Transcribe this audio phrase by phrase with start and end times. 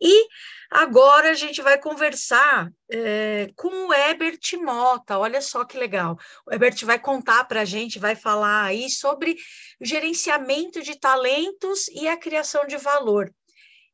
[0.00, 0.28] E
[0.70, 5.18] agora a gente vai conversar é, com o Ebert Mota.
[5.18, 6.16] Olha só que legal.
[6.46, 9.36] O Ebert vai contar para a gente, vai falar aí sobre
[9.80, 13.30] gerenciamento de talentos e a criação de valor.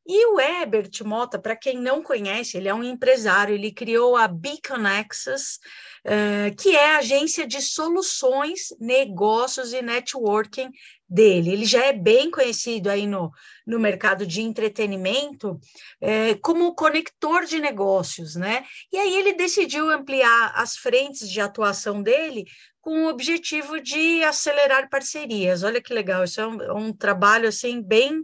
[0.09, 4.29] E o Ebert Mota, para quem não conhece, ele é um empresário, ele criou a
[4.29, 5.59] Beacon Access,
[6.07, 10.71] uh, que é a agência de soluções, negócios e networking
[11.09, 11.53] dele.
[11.53, 13.31] Ele já é bem conhecido aí no,
[13.67, 18.65] no mercado de entretenimento uh, como conector de negócios, né?
[18.93, 22.45] E aí ele decidiu ampliar as frentes de atuação dele
[22.81, 25.63] com o objetivo de acelerar parcerias.
[25.63, 28.23] Olha que legal, isso é um, é um trabalho assim bem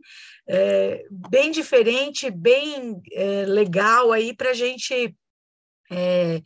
[0.49, 5.15] é, bem diferente, bem é, legal aí para a gente
[5.91, 6.41] é,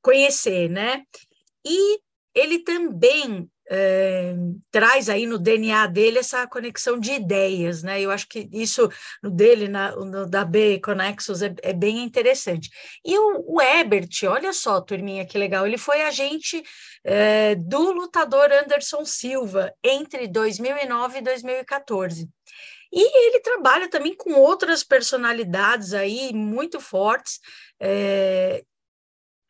[0.00, 1.02] conhecer, né?
[1.64, 1.98] E
[2.34, 4.34] ele também é,
[4.70, 8.00] traz aí no DNA dele essa conexão de ideias, né?
[8.00, 8.88] Eu acho que isso
[9.22, 12.70] no dele, na, no, da B Conexos, é, é, bem interessante.
[13.04, 16.62] E o, o Ebert, olha só, turminha, que legal, ele foi agente
[17.04, 22.28] é, do lutador Anderson Silva entre 2009 e 2014.
[22.92, 27.40] E ele trabalha também com outras personalidades aí muito fortes,
[27.80, 28.62] é,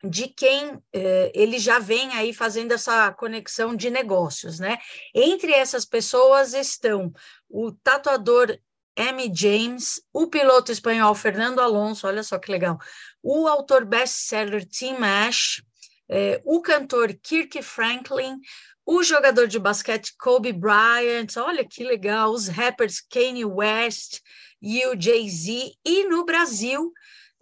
[0.03, 4.77] de quem é, ele já vem aí fazendo essa conexão de negócios, né?
[5.13, 7.13] Entre essas pessoas estão
[7.49, 8.57] o tatuador
[8.95, 9.31] M.
[9.33, 12.77] James, o piloto espanhol Fernando Alonso, olha só que legal,
[13.23, 15.63] o autor best-seller Tim Ash,
[16.09, 18.39] é, o cantor Kirk Franklin,
[18.85, 24.19] o jogador de basquete Kobe Bryant, olha que legal, os rappers Kanye West
[24.61, 26.91] e o Jay-Z, e no Brasil,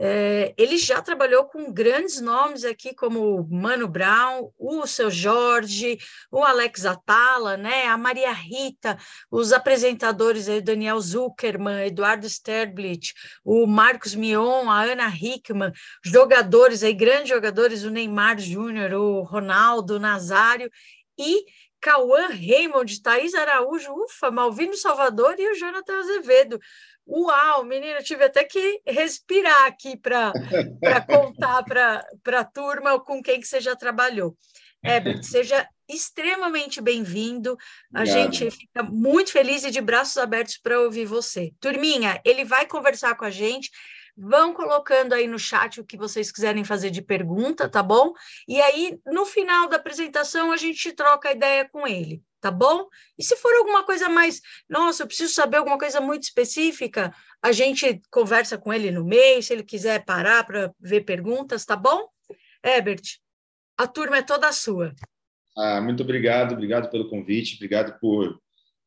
[0.03, 5.99] é, ele já trabalhou com grandes nomes aqui, como Mano Brown, o Seu Jorge,
[6.31, 8.97] o Alex Atala, né, a Maria Rita,
[9.29, 13.13] os apresentadores aí, Daniel Zuckerman, Eduardo Sterblit,
[13.45, 15.71] o Marcos Mion, a Ana Hickman,
[16.03, 20.71] jogadores aí, grandes jogadores, o Neymar Júnior, o Ronaldo Nazário,
[21.15, 21.45] e
[21.81, 26.59] Cauã Raymond, Thaís Araújo, ufa, Malvino Salvador e o Jonathan Azevedo.
[27.07, 30.31] Uau, menina, tive até que respirar aqui para
[31.09, 34.37] contar para a turma com quem que você já trabalhou.
[34.83, 37.57] Herbert, seja extremamente bem-vindo.
[37.93, 41.51] A gente fica muito feliz e de braços abertos para ouvir você.
[41.59, 43.69] Turminha, ele vai conversar com a gente.
[44.23, 48.13] Vão colocando aí no chat o que vocês quiserem fazer de pergunta, tá bom?
[48.47, 52.87] E aí, no final da apresentação, a gente troca ideia com ele, tá bom?
[53.17, 54.39] E se for alguma coisa mais,
[54.69, 57.11] nossa, eu preciso saber alguma coisa muito específica,
[57.41, 61.75] a gente conversa com ele no meio, se ele quiser parar para ver perguntas, tá
[61.75, 62.07] bom?
[62.63, 63.01] Herbert,
[63.75, 64.93] a turma é toda sua.
[65.57, 68.39] Ah, muito obrigado, obrigado pelo convite, obrigado por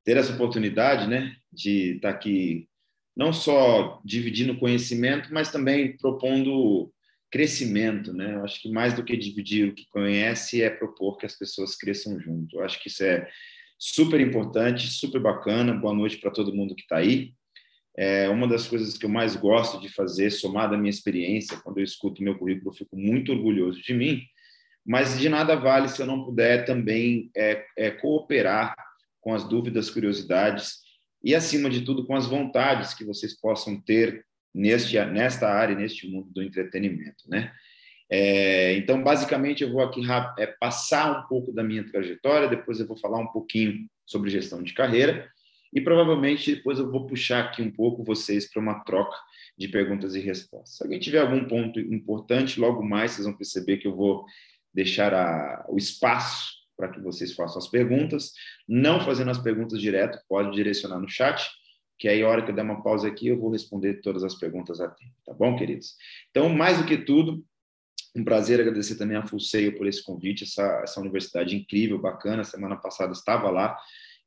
[0.05, 2.69] ter essa oportunidade, né, de estar aqui
[3.17, 6.93] não só dividindo conhecimento, mas também propondo
[7.31, 8.35] crescimento, né?
[8.35, 11.77] Eu acho que mais do que dividir o que conhece é propor que as pessoas
[11.77, 12.57] cresçam junto.
[12.57, 13.29] Eu acho que isso é
[13.79, 15.75] super importante, super bacana.
[15.75, 17.33] Boa noite para todo mundo que está aí.
[17.97, 21.79] É uma das coisas que eu mais gosto de fazer, somada à minha experiência, quando
[21.79, 24.23] eu escuto meu currículo, eu fico muito orgulhoso de mim.
[24.85, 28.77] Mas de nada vale se eu não puder também é, é cooperar
[29.21, 30.84] com as dúvidas, curiosidades
[31.25, 34.25] e, acima de tudo, com as vontades que vocês possam ter
[34.55, 37.51] neste, nesta área, neste mundo do entretenimento, né?
[38.11, 40.03] É, então, basicamente, eu vou aqui
[40.39, 44.63] é, passar um pouco da minha trajetória, depois eu vou falar um pouquinho sobre gestão
[44.63, 45.29] de carreira
[45.73, 49.17] e provavelmente depois eu vou puxar aqui um pouco vocês para uma troca
[49.59, 50.77] de perguntas e respostas.
[50.77, 54.25] Se alguém tiver algum ponto importante, logo mais vocês vão perceber que eu vou
[54.73, 58.33] deixar a, o espaço para que vocês façam as perguntas.
[58.69, 61.49] Não fazendo as perguntas direto, pode direcionar no chat,
[61.99, 64.35] que aí a hora que eu der uma pausa aqui, eu vou responder todas as
[64.35, 65.95] perguntas a tempo, tá bom, queridos?
[66.31, 67.45] Então, mais do que tudo,
[68.17, 72.45] um prazer agradecer também a Fulseio por esse convite, essa, essa universidade incrível, bacana.
[72.45, 73.77] Semana passada estava lá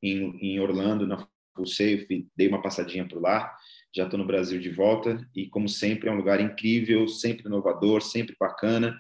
[0.02, 2.06] em, em Orlando, na Fulseio,
[2.36, 3.57] dei uma passadinha por lá
[3.98, 8.02] já estou no Brasil de volta e, como sempre, é um lugar incrível, sempre inovador,
[8.02, 8.98] sempre bacana.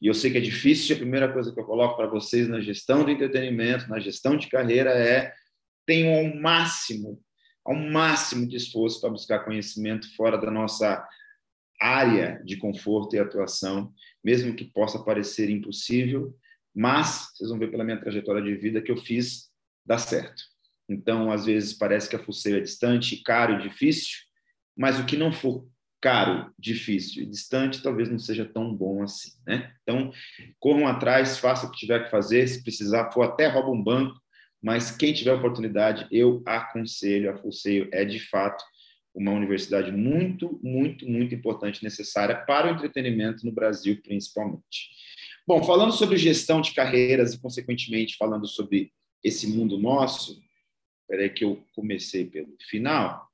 [0.00, 2.60] E eu sei que é difícil, a primeira coisa que eu coloco para vocês na
[2.60, 5.34] gestão do entretenimento, na gestão de carreira, é
[5.84, 7.20] tenham ao máximo,
[7.64, 11.04] ao máximo de esforço para buscar conhecimento fora da nossa
[11.80, 16.34] área de conforto e atuação, mesmo que possa parecer impossível,
[16.74, 19.50] mas vocês vão ver pela minha trajetória de vida que eu fiz
[19.84, 20.42] dar certo.
[20.88, 24.25] Então, às vezes parece que a Fuceira é distante, caro e difícil,
[24.76, 25.66] mas o que não for
[26.00, 29.72] caro, difícil e distante, talvez não seja tão bom assim, né?
[29.82, 30.12] Então,
[30.58, 34.20] corram atrás, façam o que tiver que fazer, se precisar, for até rouba um banco,
[34.62, 38.62] mas quem tiver oportunidade, eu aconselho, a Fuceio é de fato
[39.14, 44.90] uma universidade muito, muito, muito importante, necessária para o entretenimento no Brasil, principalmente.
[45.46, 48.92] Bom, falando sobre gestão de carreiras e, consequentemente, falando sobre
[49.24, 50.38] esse mundo nosso,
[51.00, 53.26] espera que eu comecei pelo final,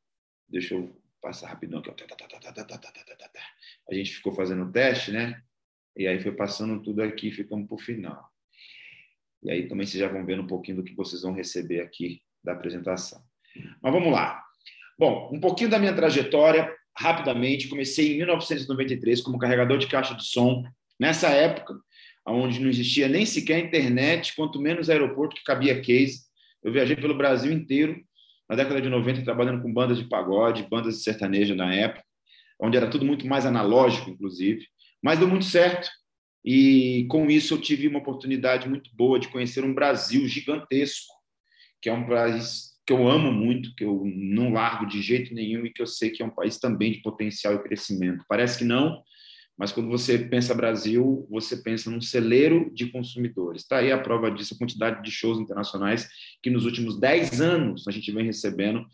[0.49, 1.91] deixa eu passar rapidão aqui.
[3.89, 5.41] A gente ficou fazendo o teste, né?
[5.97, 8.29] E aí foi passando tudo aqui e ficamos para o final.
[9.43, 12.23] E aí também vocês já vão vendo um pouquinho do que vocês vão receber aqui
[12.43, 13.23] da apresentação.
[13.81, 14.43] Mas vamos lá.
[14.99, 17.69] Bom, um pouquinho da minha trajetória, rapidamente.
[17.69, 20.65] Comecei em 1993 como carregador de caixa de som.
[20.99, 21.75] Nessa época,
[22.27, 26.23] onde não existia nem sequer internet, quanto menos aeroporto que cabia case.
[26.63, 28.01] Eu viajei pelo Brasil inteiro,
[28.53, 32.05] na década de 90, trabalhando com bandas de pagode, bandas de sertaneja na época,
[32.61, 34.67] onde era tudo muito mais analógico, inclusive.
[35.03, 35.89] Mas deu muito certo.
[36.45, 41.15] E com isso eu tive uma oportunidade muito boa de conhecer um Brasil gigantesco,
[41.81, 45.65] que é um país que eu amo muito, que eu não largo de jeito nenhum
[45.65, 48.23] e que eu sei que é um país também de potencial e crescimento.
[48.29, 49.03] Parece que não,
[49.57, 53.63] mas quando você pensa Brasil, você pensa num celeiro de consumidores.
[53.63, 56.09] Está aí a prova disso, a quantidade de shows internacionais
[56.43, 58.87] que nos últimos 10 anos a gente vem recebendo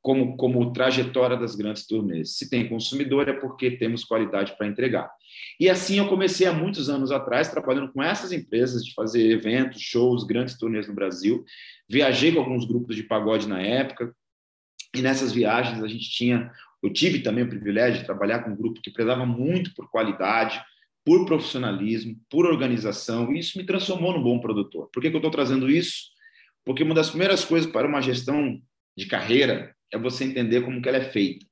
[0.00, 2.36] como, como trajetória das grandes turnês.
[2.36, 5.10] Se tem consumidor é porque temos qualidade para entregar.
[5.58, 9.80] E assim eu comecei há muitos anos atrás, trabalhando com essas empresas de fazer eventos,
[9.80, 11.44] shows, grandes turnês no Brasil.
[11.88, 14.14] Viajei com alguns grupos de pagode na época,
[14.94, 16.50] e nessas viagens a gente tinha,
[16.82, 20.60] eu tive também o privilégio de trabalhar com um grupo que prezava muito por qualidade,
[21.04, 24.88] por profissionalismo, por organização, e isso me transformou num bom produtor.
[24.92, 26.10] Por que, que eu estou trazendo isso?
[26.64, 28.60] Porque uma das primeiras coisas para uma gestão
[28.96, 31.46] de carreira é você entender como que ela é feita.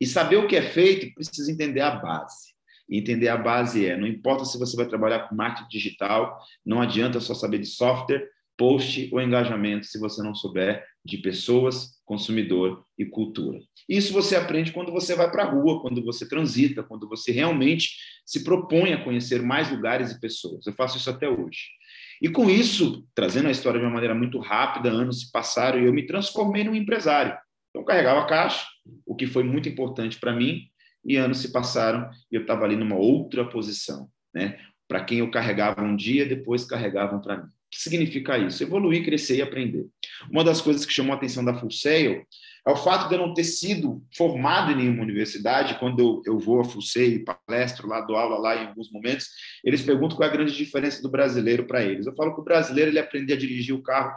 [0.00, 2.52] E saber o que é feito, precisa entender a base.
[2.88, 6.82] E entender a base é, não importa se você vai trabalhar com marketing digital, não
[6.82, 12.84] adianta só saber de software, post ou engajamento se você não souber de pessoas, consumidor
[12.98, 13.58] e cultura.
[13.88, 17.96] Isso você aprende quando você vai para a rua, quando você transita, quando você realmente
[18.26, 20.66] se propõe a conhecer mais lugares e pessoas.
[20.66, 21.70] Eu faço isso até hoje.
[22.20, 25.86] E com isso, trazendo a história de uma maneira muito rápida, anos se passaram e
[25.86, 27.34] eu me transformei num empresário.
[27.70, 28.66] Então, carregava caixa,
[29.06, 30.66] o que foi muito importante para mim,
[31.02, 34.06] e anos se passaram e eu estava ali numa outra posição.
[34.34, 34.58] Né?
[34.86, 37.48] Para quem eu carregava um dia, depois carregavam para mim.
[37.72, 38.62] Que significa isso?
[38.62, 39.86] Evoluir, crescer e aprender.
[40.30, 42.26] Uma das coisas que chamou a atenção da Full Sail
[42.66, 45.78] é o fato de eu não ter sido formado em nenhuma universidade.
[45.78, 49.26] Quando eu, eu vou a FUSEI, palestro lá, dou aula lá em alguns momentos,
[49.64, 52.06] eles perguntam qual é a grande diferença do brasileiro para eles.
[52.06, 54.16] Eu falo que o brasileiro ele aprende a dirigir o carro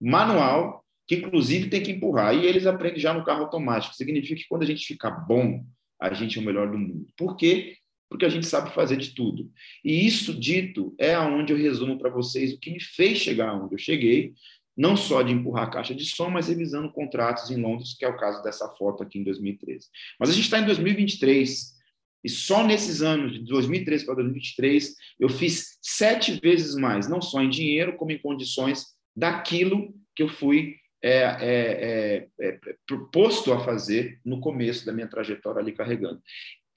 [0.00, 3.94] manual, que inclusive tem que empurrar, e eles aprendem já no carro automático.
[3.94, 5.64] Significa que quando a gente fica bom,
[6.00, 7.06] a gente é o melhor do mundo.
[7.16, 7.76] Por quê?
[8.08, 9.50] Porque a gente sabe fazer de tudo.
[9.84, 13.74] E isso dito é aonde eu resumo para vocês o que me fez chegar onde
[13.74, 14.32] eu cheguei,
[14.76, 18.08] não só de empurrar a caixa de som, mas revisando contratos em Londres, que é
[18.08, 19.88] o caso dessa foto aqui em 2013.
[20.20, 21.76] Mas a gente está em 2023,
[22.24, 27.42] e só nesses anos, de 2013 para 2023, eu fiz sete vezes mais, não só
[27.42, 33.60] em dinheiro, como em condições daquilo que eu fui é, é, é, é proposto a
[33.60, 36.20] fazer no começo da minha trajetória ali carregando.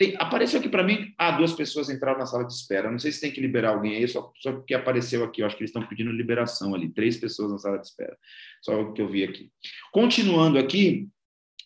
[0.02, 2.90] Tem, apareceu aqui para mim, ah, duas pessoas entraram na sala de espera.
[2.90, 5.44] Não sei se tem que liberar alguém aí, só, só porque apareceu aqui.
[5.44, 6.90] Eu acho que eles estão pedindo liberação ali.
[6.90, 8.18] Três pessoas na sala de espera.
[8.64, 9.52] Só o que eu vi aqui.
[9.92, 11.08] Continuando aqui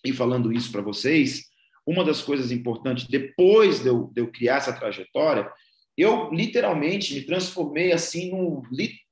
[0.04, 1.46] e falando isso para vocês,
[1.88, 5.50] uma das coisas importantes, depois de eu, de eu, criar essa trajetória,
[5.98, 8.64] eu literalmente me transformei assim no,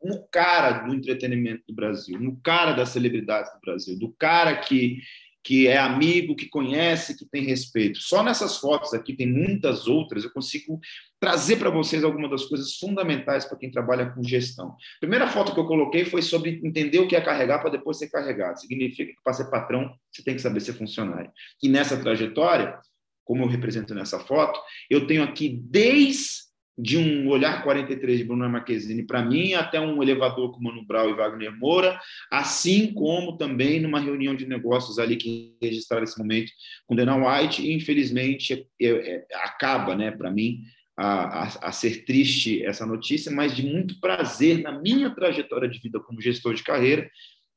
[0.04, 5.00] no cara do entretenimento do Brasil, no cara das celebridades do Brasil, do cara que
[5.44, 8.00] que é amigo, que conhece, que tem respeito.
[8.00, 10.80] Só nessas fotos aqui, tem muitas outras, eu consigo
[11.20, 14.70] trazer para vocês algumas das coisas fundamentais para quem trabalha com gestão.
[14.70, 17.98] A primeira foto que eu coloquei foi sobre entender o que é carregar para depois
[17.98, 18.60] ser carregado.
[18.60, 21.32] Significa que para ser patrão, você tem que saber ser funcionário.
[21.62, 22.80] E nessa trajetória,
[23.26, 24.60] como eu represento nessa foto,
[24.90, 26.43] eu tenho aqui desde
[26.78, 31.10] de um olhar 43 de Bruno Marquezine para mim, até um elevador com Mano Brown
[31.10, 32.00] e Wagner Moura,
[32.32, 36.52] assim como também numa reunião de negócios ali que registraram esse momento
[36.88, 40.64] com Dana White, e infelizmente é, é, acaba, né, para mim,
[40.98, 45.80] a, a, a, ser triste essa notícia, mas de muito prazer na minha trajetória de
[45.80, 47.10] vida como gestor de carreira,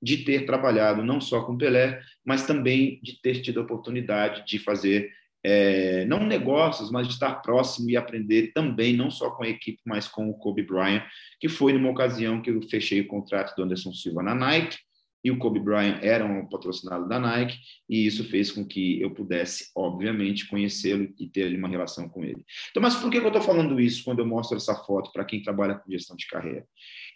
[0.02, 4.58] de ter trabalhado não só com Pelé, mas também de ter tido a oportunidade de
[4.58, 5.10] fazer
[5.48, 9.80] é, não negócios, mas de estar próximo e aprender também, não só com a equipe,
[9.86, 11.04] mas com o Kobe Bryant,
[11.38, 14.76] que foi numa ocasião que eu fechei o contrato do Anderson Silva na Nike,
[15.22, 19.12] e o Kobe Bryant era um patrocinado da Nike, e isso fez com que eu
[19.12, 22.44] pudesse, obviamente, conhecê-lo e ter uma relação com ele.
[22.70, 25.42] Então, mas por que eu estou falando isso quando eu mostro essa foto para quem
[25.42, 26.64] trabalha com gestão de carreira?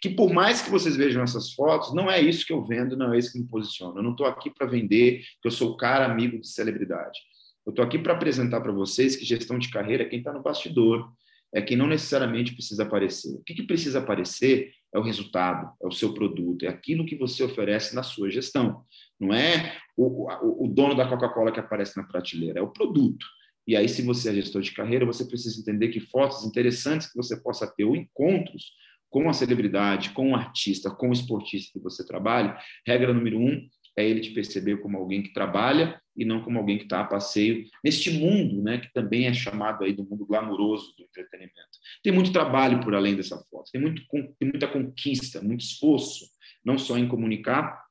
[0.01, 3.13] Que por mais que vocês vejam essas fotos, não é isso que eu vendo, não
[3.13, 3.99] é isso que me posiciona.
[3.99, 7.19] Eu não estou aqui para vender que eu sou cara amigo de celebridade.
[7.65, 10.41] Eu estou aqui para apresentar para vocês que gestão de carreira é quem está no
[10.41, 11.11] bastidor,
[11.53, 13.35] é quem não necessariamente precisa aparecer.
[13.35, 17.15] O que, que precisa aparecer é o resultado, é o seu produto, é aquilo que
[17.15, 18.83] você oferece na sua gestão.
[19.19, 23.25] Não é o, o, o dono da Coca-Cola que aparece na prateleira, é o produto.
[23.67, 27.15] E aí, se você é gestor de carreira, você precisa entender que fotos interessantes que
[27.15, 28.73] você possa ter, ou encontros
[29.09, 33.67] com a celebridade, com o artista, com o esportista que você trabalha, regra número um
[33.97, 37.05] é ele te perceber como alguém que trabalha e não como alguém que está a
[37.05, 41.77] passeio neste mundo, né, que também é chamado aí do mundo glamouroso do entretenimento.
[42.03, 46.25] Tem muito trabalho por além dessa foto, tem, muito, tem muita conquista, muito esforço,
[46.63, 47.81] não só em comunicar,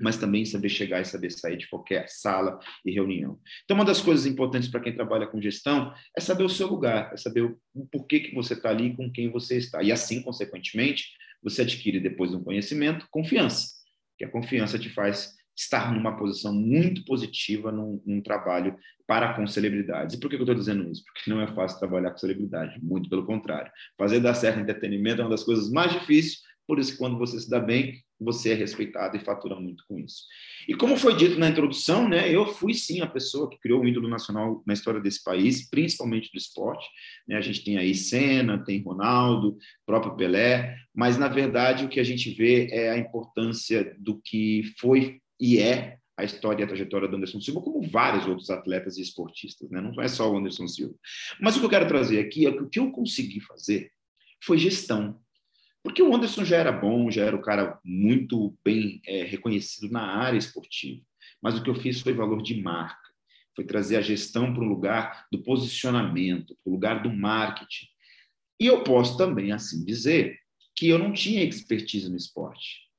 [0.00, 3.38] mas também saber chegar e saber sair de qualquer sala e reunião.
[3.64, 7.12] Então, uma das coisas importantes para quem trabalha com gestão é saber o seu lugar,
[7.12, 9.82] é saber o porquê que você está ali e com quem você está.
[9.82, 11.10] E assim, consequentemente,
[11.42, 13.68] você adquire, depois do conhecimento, confiança,
[14.18, 18.76] que a confiança te faz estar numa posição muito positiva num, num trabalho
[19.06, 20.16] para com celebridades.
[20.16, 21.04] E por que eu estou dizendo isso?
[21.04, 23.70] Porque não é fácil trabalhar com celebridade, muito pelo contrário.
[23.98, 27.38] Fazer dar certo entretenimento é uma das coisas mais difíceis, por isso que quando você
[27.38, 30.22] se dá bem, você é respeitado e fatura muito com isso.
[30.68, 33.88] E como foi dito na introdução, né, eu fui sim a pessoa que criou o
[33.88, 36.86] ídolo nacional na história desse país, principalmente do esporte.
[37.26, 37.36] Né?
[37.36, 42.04] A gente tem aí Senna, tem Ronaldo, próprio Pelé, mas na verdade o que a
[42.04, 47.08] gente vê é a importância do que foi e é a história e a trajetória
[47.08, 49.80] do Anderson Silva, como vários outros atletas e esportistas, né?
[49.80, 50.94] não é só o Anderson Silva.
[51.40, 53.90] Mas o que eu quero trazer aqui é que o que eu consegui fazer
[54.44, 55.18] foi gestão.
[55.82, 60.02] Porque o Anderson já era bom, já era o cara muito bem é, reconhecido na
[60.02, 61.02] área esportiva.
[61.40, 63.08] Mas o que eu fiz foi valor de marca,
[63.56, 67.86] foi trazer a gestão para o lugar do posicionamento, para o lugar do marketing.
[68.60, 70.38] E eu posso também, assim dizer,
[70.76, 72.89] que eu não tinha expertise no esporte.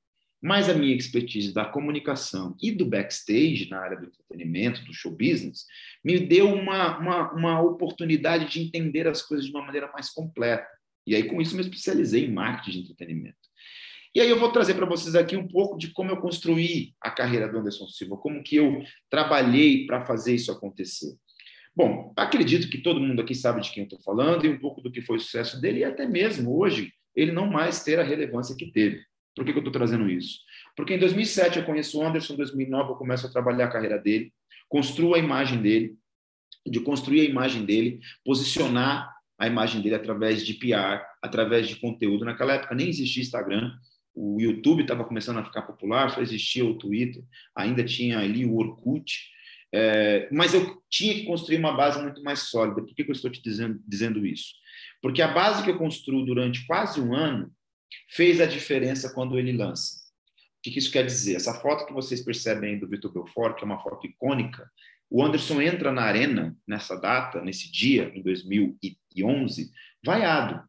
[0.41, 5.11] Mas a minha expertise da comunicação e do backstage na área do entretenimento, do show
[5.11, 5.65] business,
[6.03, 10.67] me deu uma, uma, uma oportunidade de entender as coisas de uma maneira mais completa.
[11.05, 13.37] E aí, com isso, me especializei em marketing de entretenimento.
[14.13, 17.09] E aí eu vou trazer para vocês aqui um pouco de como eu construí a
[17.09, 21.15] carreira do Anderson Silva, como que eu trabalhei para fazer isso acontecer.
[21.73, 24.81] Bom, acredito que todo mundo aqui sabe de quem eu estou falando e um pouco
[24.81, 28.03] do que foi o sucesso dele, e até mesmo hoje ele não mais ter a
[28.03, 29.01] relevância que teve.
[29.35, 30.39] Por que, que eu estou trazendo isso?
[30.75, 33.97] Porque em 2007 eu conheço o Anderson, em 2009 eu começo a trabalhar a carreira
[33.97, 34.33] dele,
[34.67, 35.95] construo a imagem dele,
[36.65, 42.25] de construir a imagem dele, posicionar a imagem dele através de PR, através de conteúdo.
[42.25, 43.73] Naquela época nem existia Instagram,
[44.13, 47.23] o YouTube estava começando a ficar popular, só existia o Twitter,
[47.55, 49.31] ainda tinha ali o Orkut,
[49.73, 52.81] é, mas eu tinha que construir uma base muito mais sólida.
[52.81, 54.53] Por que, que eu estou te dizendo, dizendo isso?
[55.01, 57.51] Porque a base que eu construo durante quase um ano
[58.07, 60.01] fez a diferença quando ele lança.
[60.57, 61.35] O que isso quer dizer?
[61.35, 64.69] Essa foto que vocês percebem aí do Vitor Belfort, que é uma foto icônica,
[65.09, 69.71] o Anderson entra na arena nessa data, nesse dia, em 2011,
[70.05, 70.63] vaiado.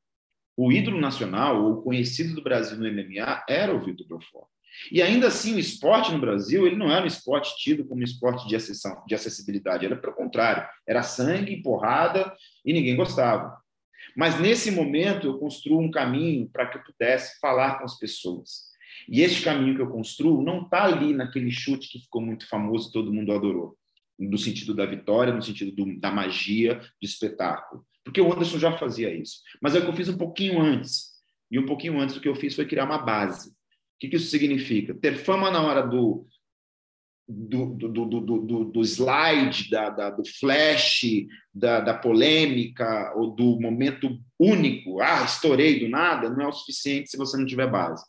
[0.56, 4.48] O ídolo nacional, ou conhecido do Brasil no MMA, era o Vitor Belfort.
[4.90, 8.04] E ainda assim, o esporte no Brasil, ele não era um esporte tido como um
[8.04, 13.61] esporte de, acessão, de acessibilidade, era pelo contrário, era sangue, porrada, e ninguém gostava.
[14.16, 18.72] Mas nesse momento eu construo um caminho para que eu pudesse falar com as pessoas.
[19.08, 22.88] E esse caminho que eu construo não está ali naquele chute que ficou muito famoso
[22.88, 23.76] e todo mundo adorou,
[24.18, 27.84] no sentido da vitória, no sentido do, da magia, do espetáculo.
[28.04, 29.40] Porque o Anderson já fazia isso.
[29.60, 31.12] Mas é o que eu fiz um pouquinho antes.
[31.50, 33.50] E um pouquinho antes o que eu fiz foi criar uma base.
[33.50, 33.54] O
[34.00, 34.94] que, que isso significa?
[34.94, 36.26] Ter fama na hora do,
[37.28, 41.02] do, do, do, do, do slide, da, da, do flash,
[41.54, 47.10] da, da polêmica ou do momento único, ah, estourei do nada, não é o suficiente
[47.10, 48.04] se você não tiver base.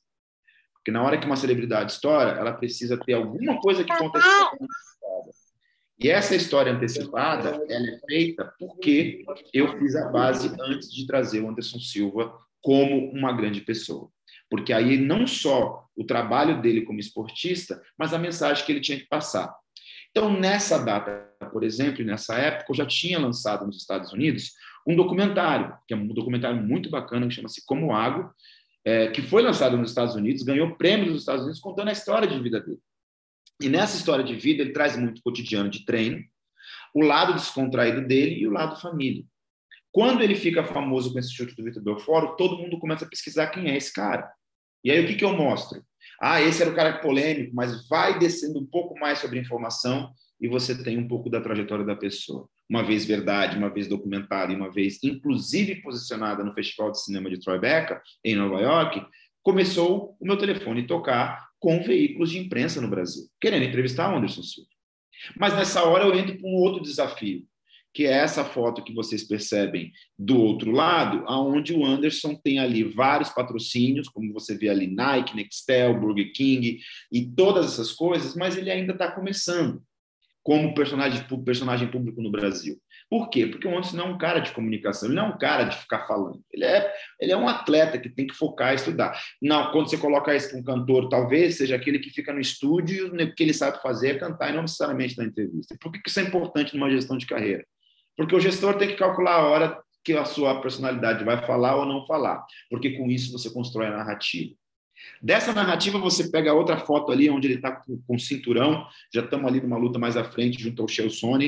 [0.76, 4.50] Porque na hora que uma celebridade estoura, ela precisa ter alguma coisa que aconteceu
[5.98, 11.40] E essa história antecipada, ela é feita porque eu fiz a base antes de trazer
[11.40, 14.10] o Anderson Silva como uma grande pessoa.
[14.50, 18.98] Porque aí não só o trabalho dele como esportista, mas a mensagem que ele tinha
[18.98, 19.54] que passar.
[20.12, 24.52] Então, nessa data, por exemplo, nessa época, eu já tinha lançado nos Estados Unidos
[24.88, 28.34] um documentário, que é um documentário muito bacana, que chama-se Como Água,
[28.86, 32.28] é, que foi lançado nos Estados Unidos, ganhou prêmios nos Estados Unidos, contando a história
[32.28, 32.80] de vida dele.
[33.62, 36.24] E nessa história de vida, ele traz muito cotidiano de treino,
[36.94, 39.24] o lado descontraído dele e o lado família.
[39.92, 43.48] Quando ele fica famoso com esse chute do Vitor Belfort, todo mundo começa a pesquisar
[43.48, 44.30] quem é esse cara.
[44.84, 45.82] E aí o que, que eu mostro?
[46.22, 50.14] Ah, esse era o cara polêmico, mas vai descendo um pouco mais sobre a informação
[50.40, 52.48] e você tem um pouco da trajetória da pessoa.
[52.70, 57.30] Uma vez verdade, uma vez documentada e uma vez inclusive posicionada no Festival de Cinema
[57.30, 59.06] de Tribeca, em Nova York,
[59.42, 64.70] começou o meu telefone tocar com veículos de imprensa no Brasil, querendo entrevistar Anderson Silva.
[65.38, 67.46] Mas nessa hora eu entro com um outro desafio,
[67.94, 72.84] que é essa foto que vocês percebem do outro lado, aonde o Anderson tem ali
[72.84, 76.80] vários patrocínios, como você vê ali Nike, Nextel, Burger King
[77.12, 79.82] e todas essas coisas, mas ele ainda está começando
[80.44, 82.78] como personagem, personagem público no Brasil.
[83.10, 83.48] Por quê?
[83.48, 85.78] Porque o Anderson não é um cara de comunicação, ele não é um cara de
[85.78, 86.42] ficar falando.
[86.52, 89.18] Ele é, ele é um atleta que tem que focar e estudar.
[89.42, 93.14] Não, quando você coloca isso para um cantor, talvez seja aquele que fica no estúdio
[93.14, 95.78] o que ele sabe fazer é cantar e não necessariamente na entrevista.
[95.80, 97.66] Por que isso é importante numa gestão de carreira?
[98.16, 101.86] Porque o gestor tem que calcular a hora que a sua personalidade vai falar ou
[101.86, 104.54] não falar, porque com isso você constrói a narrativa.
[105.22, 109.48] Dessa narrativa, você pega outra foto ali, onde ele está com, com cinturão, já estamos
[109.48, 111.40] ali numa luta mais à frente, junto ao Shelson.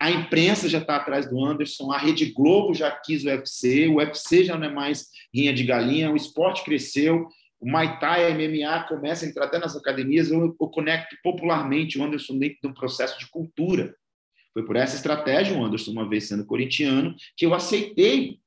[0.00, 3.96] A imprensa já está atrás do Anderson, a Rede Globo já quis o UFC, o
[3.96, 7.28] UFC já não é mais rinha de galinha, o esporte cresceu,
[7.60, 12.04] o Muay Thai, MMA começa a entrar até nas academias, eu, eu conecto popularmente o
[12.04, 13.94] Anderson dentro de um processo de cultura.
[14.52, 18.38] Foi por essa estratégia, o Anderson, uma vez sendo corintiano, que eu aceitei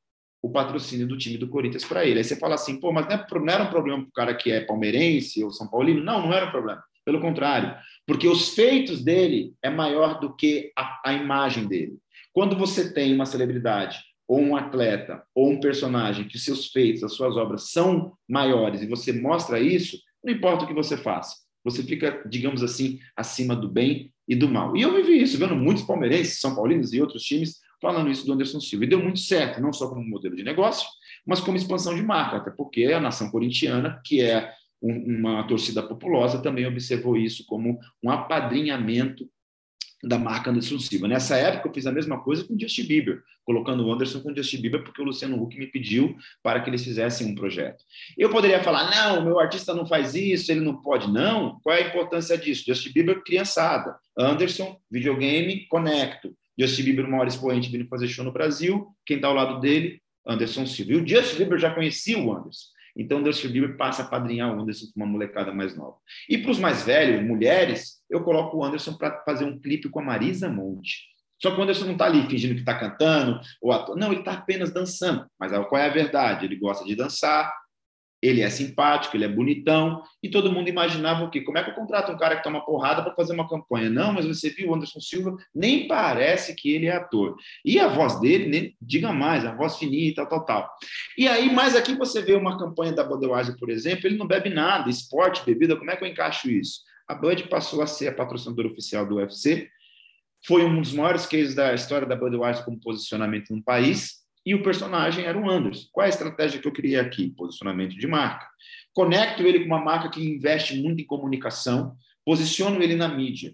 [0.41, 2.17] o patrocínio do time do Corinthians para ele.
[2.17, 4.51] Aí você fala assim, pô, mas não, é, era um problema para o cara que
[4.51, 6.03] é palmeirense ou São Paulino?
[6.03, 6.84] Não, não era um problema.
[7.05, 11.98] Pelo contrário, porque os feitos dele é maior do que a, a imagem dele.
[12.34, 17.13] Quando você tem uma celebridade ou um atleta ou um personagem que seus feitos, as
[17.13, 21.84] suas obras são maiores e você mostra isso, não importa o que você faça, você
[21.84, 24.77] fica, digamos assim, acima do bem e do mal.
[24.77, 28.31] E eu vivi isso, vendo muitos palmeirenses, São Paulinos e outros times falando isso do
[28.31, 28.85] Anderson Silva.
[28.85, 30.88] E deu muito certo, não só como modelo de negócio,
[31.27, 34.50] mas como expansão de marca, até porque a nação corintiana, que é
[34.81, 39.29] uma torcida populosa, também observou isso como um apadrinhamento
[40.03, 41.08] da marca Anderson Silva.
[41.08, 44.31] Nessa época, eu fiz a mesma coisa com o Justin Bieber, colocando o Anderson com
[44.31, 47.84] o Justin Bieber, porque o Luciano Huck me pediu para que eles fizessem um projeto.
[48.17, 51.12] Eu poderia falar, não, meu artista não faz isso, ele não pode.
[51.12, 52.63] Não, qual é a importância disso?
[52.65, 53.96] Justin Bieber, criançada.
[54.17, 56.36] Anderson, videogame, conecto.
[56.58, 58.87] Justin Bieber, o maior expoente, vindo fazer show no Brasil.
[59.05, 60.01] Quem está ao lado dele?
[60.25, 60.94] Anderson Silva.
[60.94, 62.68] E o Justin Bieber já conhecia o Anderson.
[62.96, 65.98] Então, o Justin Bieber passa a padrinhar o Anderson com uma molecada mais nova.
[66.30, 70.00] E para os mais velhos, mulheres, eu coloco o Anderson para fazer um clipe com
[70.00, 71.10] a Marisa Monte.
[71.42, 73.98] Só que o Anderson não está ali fingindo que está cantando, ou ator.
[73.98, 75.25] não, ele está apenas dançando.
[75.40, 76.46] Mas qual é a verdade?
[76.46, 77.51] Ele gosta de dançar,
[78.22, 81.42] ele é simpático, ele é bonitão, e todo mundo imaginava o quê?
[81.42, 83.90] Como é que eu contrato um cara que toma porrada para fazer uma campanha?
[83.90, 87.36] Não, mas você viu o Anderson Silva, nem parece que ele é ator.
[87.66, 90.70] E a voz dele, nem, diga mais, a voz fininha e tal, tal, tal.
[91.18, 94.50] E aí, mais aqui você vê uma campanha da Budweiser, por exemplo, ele não bebe
[94.50, 96.81] nada, esporte, bebida, como é que eu encaixo isso?
[97.07, 99.68] A Bud passou a ser a patrocinadora oficial do UFC,
[100.46, 104.64] foi um dos maiores cases da história da Budweiser como posicionamento no país, e o
[104.64, 105.88] personagem era o Anderson.
[105.92, 107.30] Qual é a estratégia que eu criei aqui?
[107.30, 108.48] Posicionamento de marca.
[108.94, 113.54] Conecto ele com uma marca que investe muito em comunicação, posiciono ele na mídia.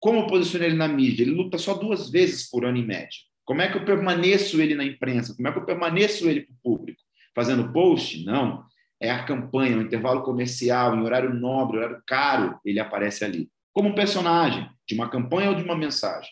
[0.00, 1.22] Como eu posiciono ele na mídia?
[1.22, 3.18] Ele luta só duas vezes por ano em média.
[3.44, 5.34] Como é que eu permaneço ele na imprensa?
[5.34, 7.00] Como é que eu permaneço ele para o público?
[7.34, 8.24] Fazendo post?
[8.24, 8.64] Não.
[9.00, 13.48] É a campanha, o intervalo comercial, em horário nobre, horário caro, ele aparece ali.
[13.72, 16.30] Como um personagem de uma campanha ou de uma mensagem.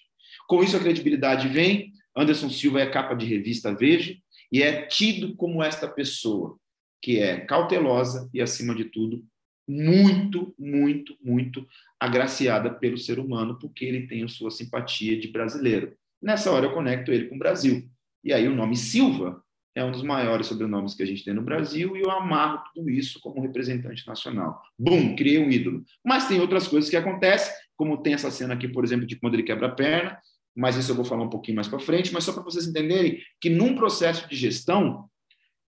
[0.48, 4.16] Com isso, a credibilidade vem, Anderson Silva é capa de revista Veja
[4.50, 6.58] e é tido como esta pessoa
[7.02, 9.24] que é cautelosa e, acima de tudo,
[9.68, 11.66] muito, muito, muito
[12.00, 15.96] agraciada pelo ser humano, porque ele tem a sua simpatia de brasileiro.
[16.22, 17.88] Nessa hora eu conecto ele com o Brasil.
[18.24, 19.42] E aí o nome Silva
[19.74, 22.88] é um dos maiores sobrenomes que a gente tem no Brasil e eu amarro tudo
[22.88, 24.62] isso como representante nacional.
[24.78, 25.84] Bum, criei um ídolo.
[26.04, 29.34] Mas tem outras coisas que acontecem, como tem essa cena aqui, por exemplo, de quando
[29.34, 30.18] ele quebra a perna,
[30.56, 33.20] mas isso eu vou falar um pouquinho mais para frente, mas só para vocês entenderem
[33.38, 35.08] que num processo de gestão,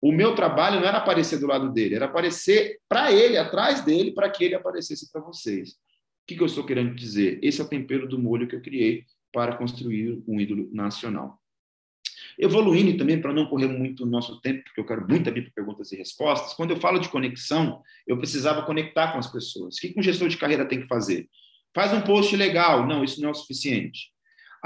[0.01, 4.13] o meu trabalho não era aparecer do lado dele, era aparecer para ele, atrás dele,
[4.13, 5.71] para que ele aparecesse para vocês.
[5.71, 7.37] O que, que eu estou querendo dizer?
[7.41, 11.37] Esse é o tempero do molho que eu criei para construir um ídolo nacional.
[12.39, 15.51] Evoluindo também, para não correr muito o nosso tempo, porque eu quero muito abrir para
[15.51, 19.75] perguntas e respostas, quando eu falo de conexão, eu precisava conectar com as pessoas.
[19.75, 21.27] O que um gestor de carreira tem que fazer?
[21.73, 22.85] Faz um post legal.
[22.87, 24.11] Não, isso não é o suficiente.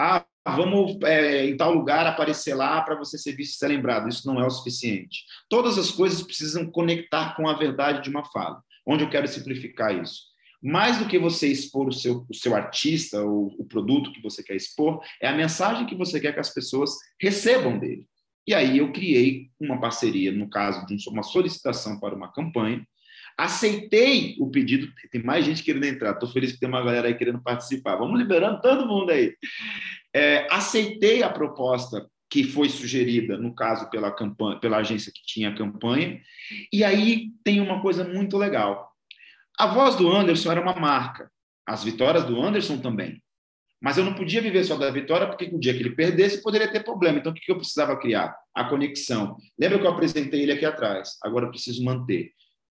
[0.04, 4.10] Ah, vamos é, em tal lugar aparecer lá para você ser visto e ser lembrado.
[4.10, 5.24] Isso não é o suficiente.
[5.48, 8.64] Todas as coisas precisam conectar com a verdade de uma fala.
[8.84, 10.24] Onde eu quero simplificar isso?
[10.60, 14.42] Mais do que você expor o seu, o seu artista ou o produto que você
[14.42, 18.08] quer expor, é a mensagem que você quer que as pessoas recebam dele.
[18.48, 22.84] E aí eu criei uma parceria, no caso de uma solicitação para uma campanha,
[23.38, 27.16] Aceitei o pedido, tem mais gente querendo entrar, estou feliz que tem uma galera aí
[27.16, 27.96] querendo participar.
[27.96, 29.36] Vamos liberando todo mundo aí.
[30.14, 35.50] É, aceitei a proposta que foi sugerida, no caso, pela, campanha, pela agência que tinha
[35.50, 36.22] a campanha,
[36.72, 38.90] e aí tem uma coisa muito legal.
[39.60, 41.30] A voz do Anderson era uma marca,
[41.68, 43.22] as vitórias do Anderson também.
[43.82, 46.72] Mas eu não podia viver só da vitória, porque no dia que ele perdesse, poderia
[46.72, 47.18] ter problema.
[47.18, 48.36] Então, o que eu precisava criar?
[48.54, 49.36] A conexão.
[49.60, 51.18] Lembra que eu apresentei ele aqui atrás?
[51.24, 52.32] Agora eu preciso manter.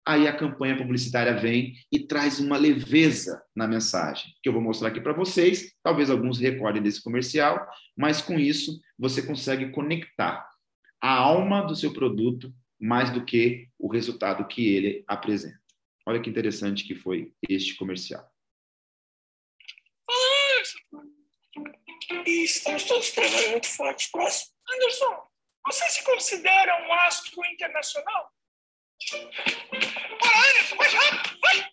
[0.10, 4.88] Aí a campanha publicitária vem e traz uma leveza na mensagem, que eu vou mostrar
[4.88, 5.72] aqui para vocês.
[5.84, 7.64] Talvez alguns recordem desse comercial,
[7.96, 10.50] mas com isso você consegue conectar
[11.00, 15.62] a alma do seu produto mais do que o resultado que ele apresenta.
[16.08, 18.28] Olha que interessante que foi este comercial.
[22.26, 24.10] E estamos todos trabalhando muito forte.
[24.16, 25.28] Anderson,
[25.68, 28.39] você se considera um astro internacional?
[29.12, 31.72] Bora, Anderson, vai rápido, vai!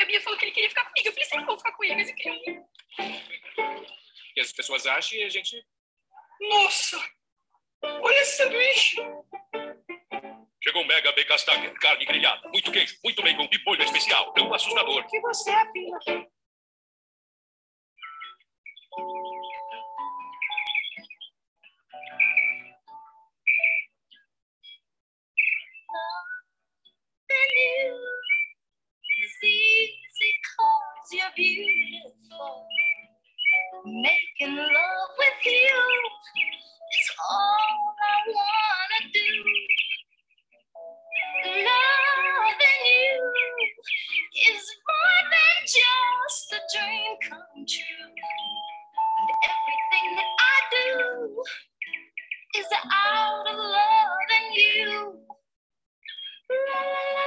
[0.00, 1.08] A Bia falou que ele queria ficar comigo.
[1.08, 2.64] Eu falei, sempre vou ficar com ele, mas eu queria.
[4.36, 5.64] E as pessoas acham e a gente.
[6.40, 6.98] Nossa!
[7.82, 8.96] Olha esse sanduíche!
[10.62, 11.36] Chegou um mega bacon
[11.80, 15.00] carne grelhada, muito queijo, muito bacon e molho especial, tão assustador.
[15.00, 16.28] O que você é, filha?
[31.36, 32.66] Beautiful.
[33.86, 35.78] Making love with you
[36.92, 39.32] is all I wanna do.
[41.44, 43.32] Loving you
[44.50, 48.12] is more than just a dream come true.
[49.20, 51.44] And everything that I do
[52.60, 55.14] is out of loving you.
[56.50, 57.25] La la la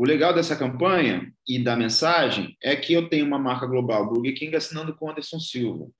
[0.00, 4.34] O legal dessa campanha e da mensagem é que eu tenho uma marca global, Burger
[4.34, 5.90] King, assinando com Anderson Silva.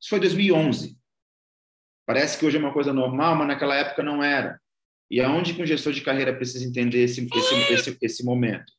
[0.00, 0.96] Isso foi 2011.
[2.06, 4.60] Parece que hoje é uma coisa normal, mas naquela época não era.
[5.10, 8.72] E aonde que um gestor de carreira precisa entender esse, esse, esse, esse momento?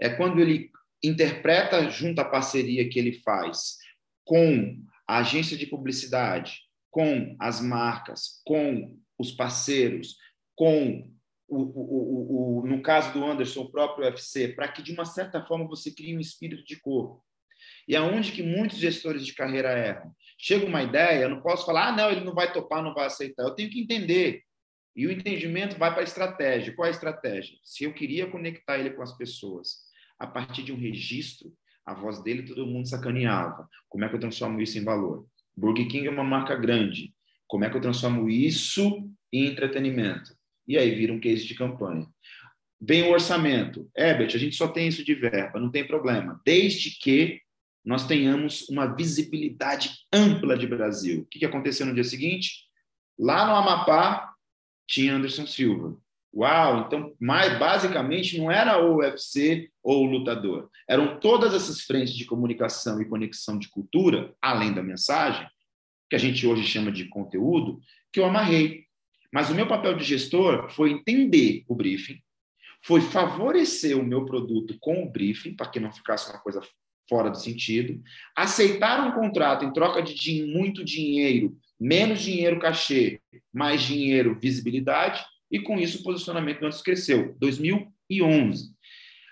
[0.00, 0.70] É quando ele
[1.06, 3.78] interpreta junto à parceria que ele faz
[4.24, 10.16] com a agência de publicidade, com as marcas, com os parceiros,
[10.56, 11.10] com
[11.46, 15.44] o, o, o, no caso do Anderson, o próprio UFC, para que de uma certa
[15.44, 17.22] forma você crie um espírito de corpo.
[17.86, 20.12] E aonde que muitos gestores de carreira erram?
[20.38, 23.06] Chega uma ideia, eu não posso falar, ah, não, ele não vai topar, não vai
[23.06, 23.44] aceitar.
[23.44, 24.42] Eu tenho que entender.
[24.96, 26.74] E o entendimento vai para a estratégia.
[26.74, 27.58] Qual é a estratégia?
[27.62, 29.83] Se eu queria conectar ele com as pessoas,
[30.18, 31.52] a partir de um registro,
[31.84, 33.68] a voz dele todo mundo sacaneava.
[33.88, 35.26] Como é que eu transformo isso em valor?
[35.56, 37.14] Burger King é uma marca grande.
[37.46, 40.34] Como é que eu transformo isso em entretenimento?
[40.66, 42.06] E aí vira um case de campanha.
[42.80, 43.88] Vem o orçamento.
[43.96, 46.40] Herbert, a gente só tem isso de verba, não tem problema.
[46.44, 47.40] Desde que
[47.84, 51.22] nós tenhamos uma visibilidade ampla de Brasil.
[51.22, 52.64] O que aconteceu no dia seguinte?
[53.18, 54.34] Lá no Amapá,
[54.86, 55.96] tinha Anderson Silva.
[56.36, 60.68] Uau, então, mais basicamente não era o UFC ou o lutador.
[60.88, 65.46] Eram todas essas frentes de comunicação e conexão de cultura, além da mensagem,
[66.10, 67.78] que a gente hoje chama de conteúdo,
[68.12, 68.84] que eu amarrei.
[69.32, 72.18] Mas o meu papel de gestor foi entender o briefing,
[72.82, 76.60] foi favorecer o meu produto com o briefing, para que não ficasse uma coisa
[77.08, 78.02] fora do sentido,
[78.34, 83.20] aceitar um contrato em troca de muito dinheiro, menos dinheiro cachê,
[83.52, 87.36] mais dinheiro visibilidade, e com isso o posicionamento do Antes cresceu.
[87.38, 88.74] 2011.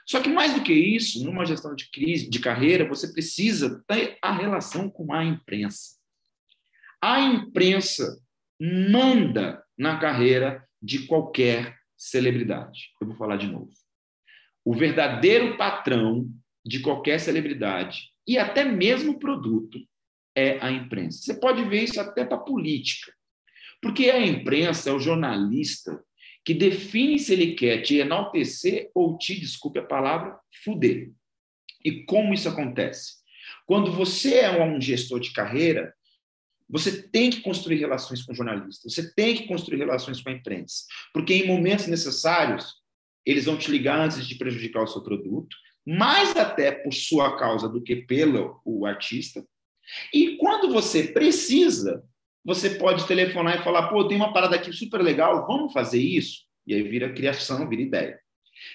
[0.06, 4.18] Só que mais do que isso, numa gestão de crise, de carreira, você precisa ter
[4.22, 5.96] a relação com a imprensa.
[7.02, 8.22] A imprensa
[8.60, 12.92] manda na carreira de qualquer celebridade.
[13.00, 13.72] Eu vou falar de novo.
[14.64, 16.30] O verdadeiro patrão
[16.64, 19.76] de qualquer celebridade e até mesmo produto
[20.36, 21.20] é a imprensa.
[21.20, 23.12] Você pode ver isso até para política.
[23.80, 26.00] Porque a imprensa é o jornalista
[26.44, 31.10] que define se ele quer te enaltecer ou te, desculpe a palavra, fuder.
[31.84, 33.22] E como isso acontece?
[33.66, 35.94] Quando você é um gestor de carreira,
[36.68, 40.84] você tem que construir relações com jornalistas, você tem que construir relações com a imprensa,
[41.12, 42.74] porque em momentos necessários,
[43.26, 47.68] eles vão te ligar antes de prejudicar o seu produto, mais até por sua causa
[47.68, 49.44] do que pelo o artista.
[50.14, 52.02] E quando você precisa,
[52.44, 56.40] você pode telefonar e falar, pô, tem uma parada aqui super legal, vamos fazer isso?
[56.66, 58.18] E aí vira criação, vira ideia.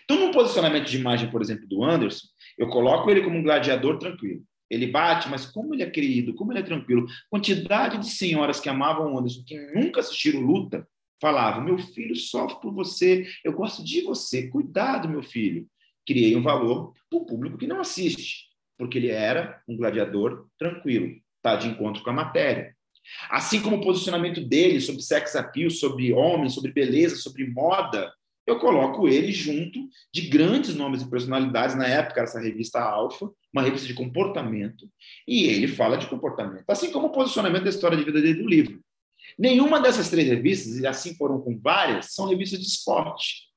[0.04, 2.28] Então, no posicionamento de imagem, por exemplo, do Anderson,
[2.58, 4.44] eu coloco ele como um gladiador tranquilo.
[4.70, 7.06] Ele bate, mas como ele é querido, como ele é tranquilo.
[7.30, 10.86] Quantidade de senhoras que amavam o Anderson, que nunca assistiram luta,
[11.22, 15.66] falavam: Meu filho sofre por você, eu gosto de você, cuidado, meu filho.
[16.06, 21.16] Criei um valor para o público que não assiste, porque ele era um gladiador tranquilo,
[21.38, 22.76] está de encontro com a matéria.
[23.30, 28.12] Assim como o posicionamento dele sobre sex appeal, sobre homem, sobre beleza, sobre moda,
[28.48, 31.76] eu coloco ele junto de grandes nomes e personalidades.
[31.76, 34.90] Na época, essa revista Alfa, uma revista de comportamento,
[35.28, 38.48] e ele fala de comportamento, assim como o posicionamento da história de vida dele do
[38.48, 38.80] livro.
[39.38, 43.48] Nenhuma dessas três revistas, e assim foram com várias, são revistas de esporte.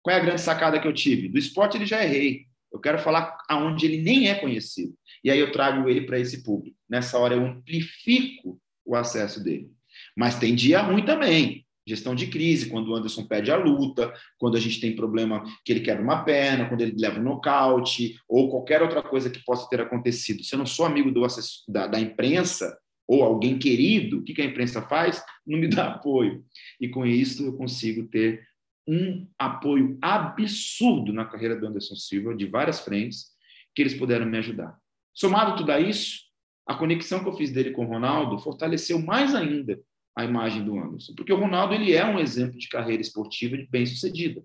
[0.00, 1.28] Qual é a grande sacada que eu tive?
[1.28, 2.46] Do esporte ele já errei.
[2.72, 4.94] Eu quero falar aonde ele nem é conhecido.
[5.24, 6.76] E aí eu trago ele para esse público.
[6.88, 9.70] Nessa hora eu amplifico o acesso dele.
[10.16, 14.56] Mas tem dia ruim também gestão de crise, quando o Anderson pede a luta, quando
[14.56, 18.50] a gente tem problema que ele quebra uma perna, quando ele leva um nocaute, ou
[18.50, 20.44] qualquer outra coisa que possa ter acontecido.
[20.44, 21.26] Se eu não sou amigo do,
[21.66, 25.24] da, da imprensa, ou alguém querido, o que, que a imprensa faz?
[25.46, 26.44] Não me dá apoio.
[26.78, 28.46] E com isso eu consigo ter
[28.86, 33.28] um apoio absurdo na carreira do Anderson Silva, de várias frentes,
[33.74, 34.76] que eles puderam me ajudar.
[35.14, 36.27] Somado tudo a isso,
[36.68, 39.80] a conexão que eu fiz dele com o Ronaldo fortaleceu mais ainda
[40.14, 43.86] a imagem do Anderson, porque o Ronaldo ele é um exemplo de carreira esportiva bem
[43.86, 44.42] sucedida.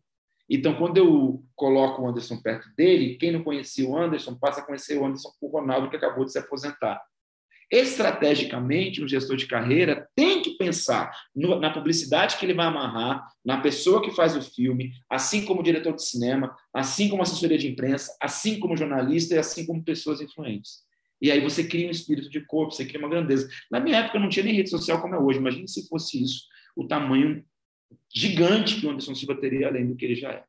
[0.49, 4.65] Então, quando eu coloco o Anderson perto dele, quem não conhecia o Anderson passa a
[4.65, 7.01] conhecer o Anderson por Ronaldo que acabou de se aposentar.
[7.69, 13.27] Estrategicamente, um gestor de carreira tem que pensar no, na publicidade que ele vai amarrar,
[13.43, 17.67] na pessoa que faz o filme, assim como diretor de cinema, assim como assessoria de
[17.67, 20.83] imprensa, assim como jornalista e assim como pessoas influentes.
[21.23, 23.49] E aí você cria um espírito de corpo, você cria uma grandeza.
[23.71, 25.39] Na minha época não tinha nem rede social como é hoje.
[25.39, 26.43] Imagine se fosse isso,
[26.75, 27.41] o tamanho
[28.13, 30.43] gigante que o Anderson Silva teria, além do que ele já é.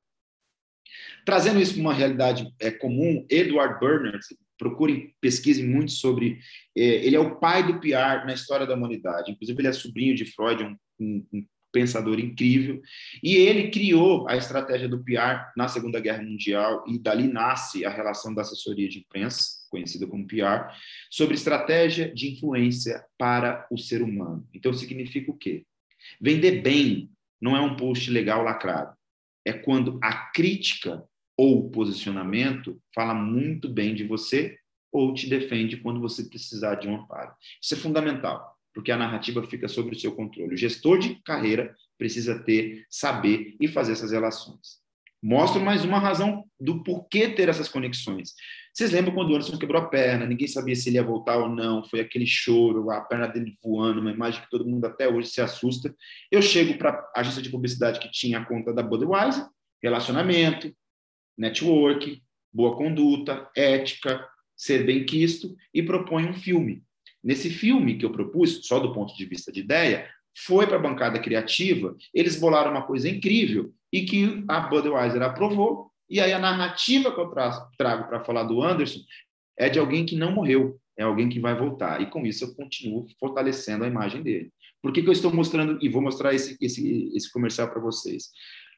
[1.24, 4.18] Trazendo isso para uma realidade é, comum, Edward Bernard,
[4.58, 6.40] procurem, pesquisem muito sobre.
[6.76, 9.30] É, ele é o pai do PR na história da humanidade.
[9.30, 12.80] Inclusive, ele é sobrinho de Freud, um, um, um pensador incrível.
[13.22, 17.90] E ele criou a estratégia do PR na Segunda Guerra Mundial, e dali nasce a
[17.90, 20.72] relação da assessoria de imprensa, conhecida como PR,
[21.10, 24.48] sobre estratégia de influência para o ser humano.
[24.54, 25.64] Então, significa o quê?
[26.20, 27.10] Vender bem
[27.40, 28.96] não é um post legal lacrado.
[29.44, 31.04] É quando a crítica
[31.36, 34.56] ou posicionamento fala muito bem de você
[34.92, 37.34] ou te defende quando você precisar de um amparo.
[37.60, 40.54] Isso é fundamental porque a narrativa fica sobre o seu controle.
[40.54, 44.83] O gestor de carreira precisa ter, saber e fazer essas relações.
[45.26, 48.34] Mostro mais uma razão do porquê ter essas conexões.
[48.74, 51.48] Vocês lembram quando o Anderson quebrou a perna, ninguém sabia se ele ia voltar ou
[51.48, 55.28] não, foi aquele choro, a perna dele voando, uma imagem que todo mundo até hoje
[55.28, 55.96] se assusta.
[56.30, 59.46] Eu chego para a agência de publicidade que tinha a conta da Budweiser,
[59.82, 60.70] relacionamento,
[61.38, 66.82] network, boa conduta, ética, ser bem quisto, e proponho um filme.
[67.22, 70.06] Nesse filme que eu propus, só do ponto de vista de ideia,
[70.36, 75.88] foi para a bancada criativa, eles bolaram uma coisa incrível e que a Budweiser aprovou.
[76.10, 77.30] E aí a narrativa que eu
[77.78, 78.98] trago para falar do Anderson
[79.56, 82.02] é de alguém que não morreu, é alguém que vai voltar.
[82.02, 84.50] E com isso eu continuo fortalecendo a imagem dele.
[84.82, 88.30] Por que, que eu estou mostrando e vou mostrar esse, esse, esse comercial para vocês?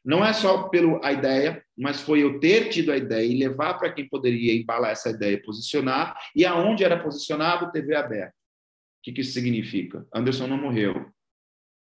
[0.05, 3.91] Não é só pela ideia, mas foi eu ter tido a ideia e levar para
[3.91, 8.35] quem poderia embalar essa ideia posicionar, e aonde era posicionado, TV aberta.
[8.99, 10.07] O que, que isso significa?
[10.15, 11.11] Anderson não morreu.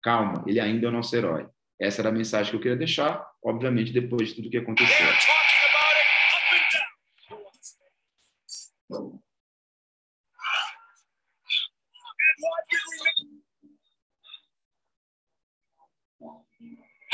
[0.02, 1.48] Calma, ele ainda é o nosso herói.
[1.84, 5.06] Essa era a mensagem que eu queria deixar, obviamente, depois de tudo que aconteceu.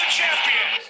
[0.08, 0.89] Champions!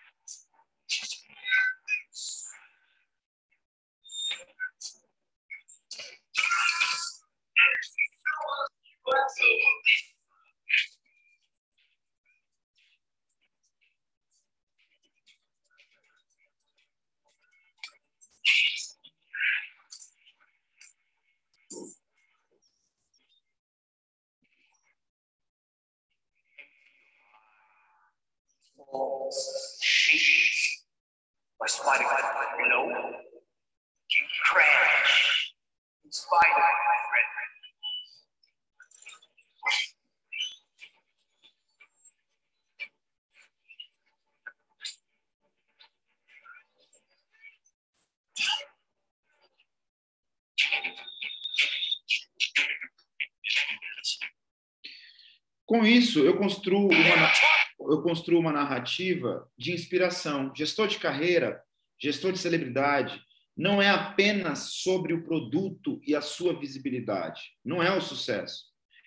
[56.11, 60.53] isso, eu construo uma, eu construo uma narrativa de inspiração.
[60.53, 61.63] Gestor de carreira,
[61.97, 63.21] gestor de celebridade,
[63.55, 67.41] não é apenas sobre o produto e a sua visibilidade.
[67.63, 68.65] Não é o sucesso.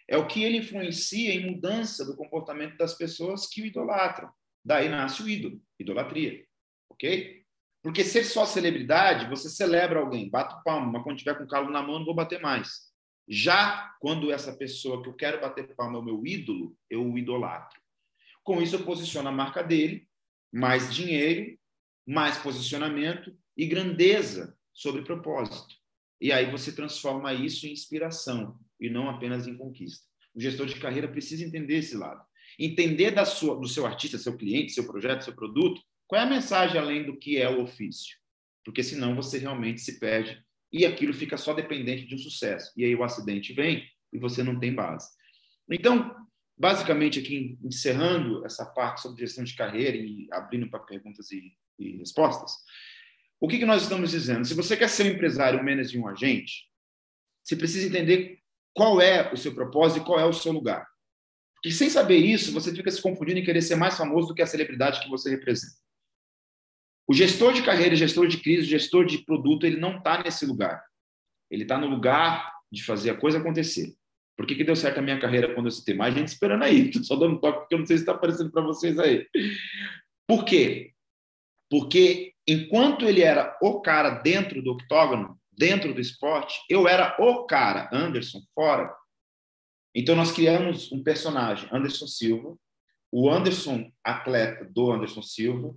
[0.08, 4.30] É o que ele influencia em mudança do comportamento das pessoas que o idolatram.
[4.64, 6.42] Daí nasce o ídolo, idolatria.
[6.88, 7.42] Ok?
[7.82, 11.82] Porque ser só celebridade, você celebra alguém, bate palma, mas quando tiver com calo na
[11.82, 12.83] mão, não vou bater mais.
[13.28, 17.18] Já quando essa pessoa que eu quero bater palma é o meu ídolo, eu o
[17.18, 17.80] idolatro.
[18.42, 20.06] Com isso, eu posiciono a marca dele,
[20.52, 21.58] mais dinheiro,
[22.06, 25.74] mais posicionamento e grandeza sobre propósito.
[26.20, 30.06] E aí você transforma isso em inspiração e não apenas em conquista.
[30.34, 32.22] O gestor de carreira precisa entender esse lado.
[32.58, 36.28] Entender da sua, do seu artista, seu cliente, seu projeto, seu produto, qual é a
[36.28, 38.16] mensagem além do que é o ofício.
[38.64, 40.42] Porque senão você realmente se perde
[40.74, 42.72] e aquilo fica só dependente de um sucesso.
[42.76, 45.08] E aí o acidente vem e você não tem base.
[45.70, 46.12] Então,
[46.58, 51.98] basicamente, aqui encerrando essa parte sobre gestão de carreira e abrindo para perguntas e, e
[51.98, 52.50] respostas,
[53.40, 54.44] o que, que nós estamos dizendo?
[54.44, 56.64] Se você quer ser um empresário, um manager e um agente,
[57.40, 58.40] você precisa entender
[58.72, 60.84] qual é o seu propósito e qual é o seu lugar.
[61.54, 64.42] Porque sem saber isso, você fica se confundindo em querer ser mais famoso do que
[64.42, 65.83] a celebridade que você representa.
[67.06, 70.82] O gestor de carreira, gestor de crise, gestor de produto, ele não está nesse lugar.
[71.50, 73.94] Ele está no lugar de fazer a coisa acontecer.
[74.36, 75.94] Por que, que deu certo a minha carreira quando eu citei?
[75.94, 76.90] Mais gente esperando aí.
[76.92, 79.26] Tô só dando toque porque eu não sei se está aparecendo para vocês aí.
[80.26, 80.92] Por quê?
[81.70, 87.44] Porque enquanto ele era o cara dentro do octógono, dentro do esporte, eu era o
[87.44, 88.94] cara, Anderson, fora.
[89.94, 92.56] Então nós criamos um personagem, Anderson Silva,
[93.12, 95.74] o Anderson, atleta do Anderson Silva,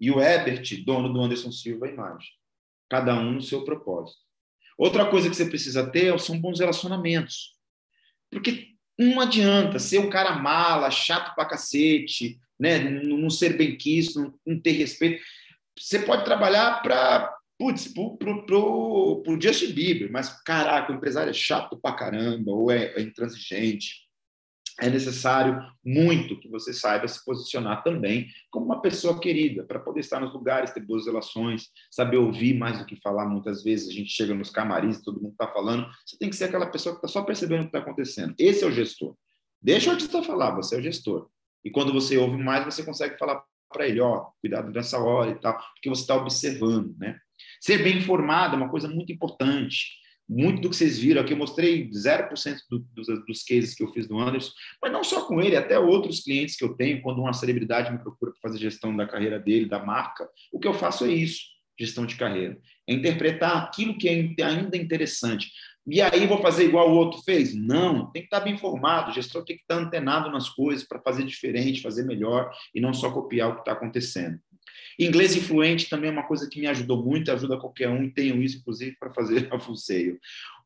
[0.00, 2.30] e o Ebert, dono do Anderson Silva, imagem.
[2.90, 4.18] Cada um no seu propósito.
[4.76, 7.54] Outra coisa que você precisa ter são bons relacionamentos.
[8.30, 12.78] Porque não adianta ser um cara mala, chato pra cacete, né?
[12.78, 15.22] não ser bem quisto, não, não ter respeito.
[15.78, 21.30] Você pode trabalhar para putz, pro, pro, pro, pro Justin Bieber, mas caraca, o empresário
[21.30, 24.03] é chato pra caramba, ou é, é intransigente.
[24.80, 30.00] É necessário muito que você saiba se posicionar também como uma pessoa querida, para poder
[30.00, 33.26] estar nos lugares, ter boas relações, saber ouvir mais do que falar.
[33.26, 35.86] Muitas vezes a gente chega nos camarins, todo mundo está falando.
[36.04, 38.34] Você tem que ser aquela pessoa que está só percebendo o que está acontecendo.
[38.36, 39.16] Esse é o gestor.
[39.62, 41.28] Deixa o artista falar, você é o gestor.
[41.64, 45.34] E quando você ouve mais, você consegue falar para ele, ó, cuidado nessa hora e
[45.36, 47.18] tal, porque você está observando, né?
[47.60, 50.03] Ser bem informado é uma coisa muito importante.
[50.28, 54.06] Muito do que vocês viram aqui, eu mostrei 0% do, dos, cases que eu fiz
[54.06, 57.34] do Anderson, mas não só com ele, até outros clientes que eu tenho, quando uma
[57.34, 61.04] celebridade me procura para fazer gestão da carreira dele, da marca, o que eu faço
[61.04, 61.42] é isso,
[61.78, 62.58] gestão de carreira.
[62.88, 65.50] É interpretar aquilo que é ainda interessante.
[65.86, 67.54] E aí vou fazer igual o outro fez?
[67.54, 71.00] Não, tem que estar bem informado, o gestor tem que estar antenado nas coisas para
[71.00, 74.38] fazer diferente, fazer melhor e não só copiar o que está acontecendo.
[74.98, 78.42] Inglês influente também é uma coisa que me ajudou muito, ajuda qualquer um, e tenho
[78.42, 79.74] isso, inclusive, para fazer a full.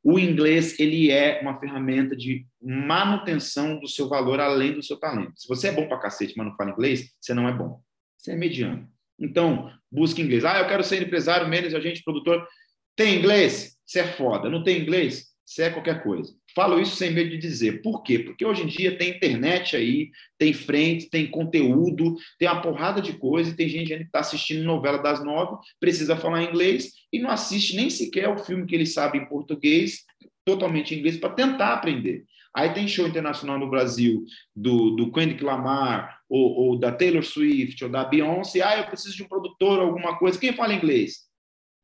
[0.02, 5.32] O inglês, ele é uma ferramenta de manutenção do seu valor além do seu talento.
[5.36, 7.80] Se você é bom para cacete, mas não fala inglês, você não é bom.
[8.16, 8.88] Você é mediano.
[9.18, 10.44] Então, busque inglês.
[10.44, 12.46] Ah, eu quero ser empresário, menos agente, produtor.
[12.94, 13.76] Tem inglês?
[13.84, 14.48] Você é foda.
[14.48, 15.26] Não tem inglês?
[15.44, 16.32] Você é qualquer coisa.
[16.58, 17.82] Falo isso sem medo de dizer.
[17.82, 18.18] Por quê?
[18.18, 23.12] Porque hoje em dia tem internet aí, tem frente, tem conteúdo, tem uma porrada de
[23.12, 27.30] coisa, e tem gente que está assistindo novela das nove, precisa falar inglês e não
[27.30, 30.04] assiste nem sequer o filme que ele sabe em português,
[30.44, 32.24] totalmente em inglês, para tentar aprender.
[32.52, 37.84] Aí tem show internacional no Brasil do, do Kendrick Lamar, ou, ou da Taylor Swift,
[37.84, 38.62] ou da Beyoncé.
[38.62, 40.36] Ah, eu preciso de um produtor, alguma coisa.
[40.36, 41.18] Quem fala inglês?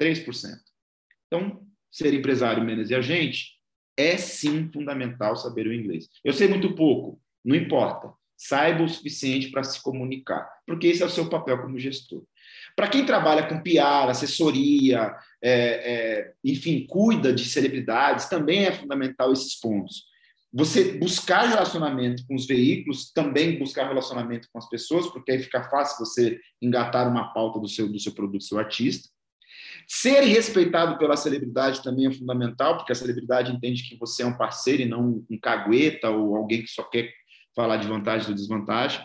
[0.03, 0.27] 3%.
[1.29, 1.63] Então,
[1.93, 3.55] ser empresário, menos e agente,
[3.97, 6.09] é sim fundamental saber o inglês.
[6.25, 8.13] Eu sei muito pouco, não importa.
[8.37, 12.25] Saiba o suficiente para se comunicar, porque esse é o seu papel como gestor.
[12.75, 19.33] Para quem trabalha com PR, assessoria, é, é, enfim, cuida de celebridades, também é fundamental
[19.33, 20.05] esses pontos.
[20.53, 25.69] Você buscar relacionamento com os veículos, também buscar relacionamento com as pessoas, porque aí fica
[25.69, 29.09] fácil você engatar uma pauta do seu, do seu produto, do seu artista.
[29.87, 34.37] Ser respeitado pela celebridade também é fundamental, porque a celebridade entende que você é um
[34.37, 37.11] parceiro e não um cagueta ou alguém que só quer
[37.55, 39.05] falar de vantagem ou desvantagem.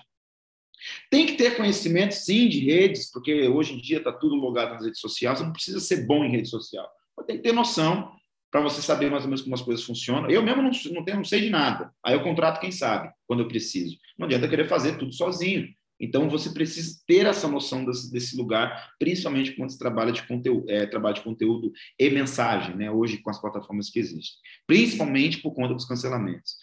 [1.09, 4.86] Tem que ter conhecimento, sim, de redes, porque hoje em dia está tudo logado nas
[4.86, 6.89] redes sociais, você não precisa ser bom em rede social.
[7.17, 8.13] Mas tem que ter noção
[8.51, 10.30] para você saber mais ou menos como as coisas funcionam.
[10.30, 11.93] Eu mesmo não, não, tenho, não sei de nada.
[12.03, 13.97] Aí eu contrato quem sabe, quando eu preciso.
[14.17, 15.67] Não adianta querer fazer tudo sozinho.
[15.99, 20.69] Então você precisa ter essa noção desse, desse lugar, principalmente quando você trabalha de conteúdo,
[20.69, 22.89] é, trabalha de conteúdo e mensagem, né?
[22.89, 26.55] Hoje com as plataformas que existem, principalmente por conta dos cancelamentos.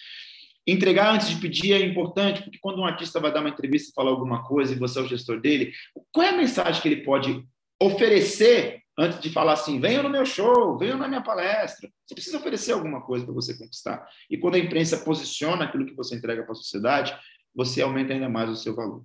[0.66, 3.94] Entregar antes de pedir é importante, porque quando um artista vai dar uma entrevista e
[3.94, 5.72] falar alguma coisa e você é o gestor dele,
[6.10, 7.44] qual é a mensagem que ele pode
[7.80, 11.90] oferecer antes de falar assim, venham no meu show, venham na minha palestra.
[12.04, 14.08] Você precisa oferecer alguma coisa para você conquistar.
[14.30, 17.16] E quando a imprensa posiciona aquilo que você entrega para a sociedade,
[17.54, 19.04] você aumenta ainda mais o seu valor.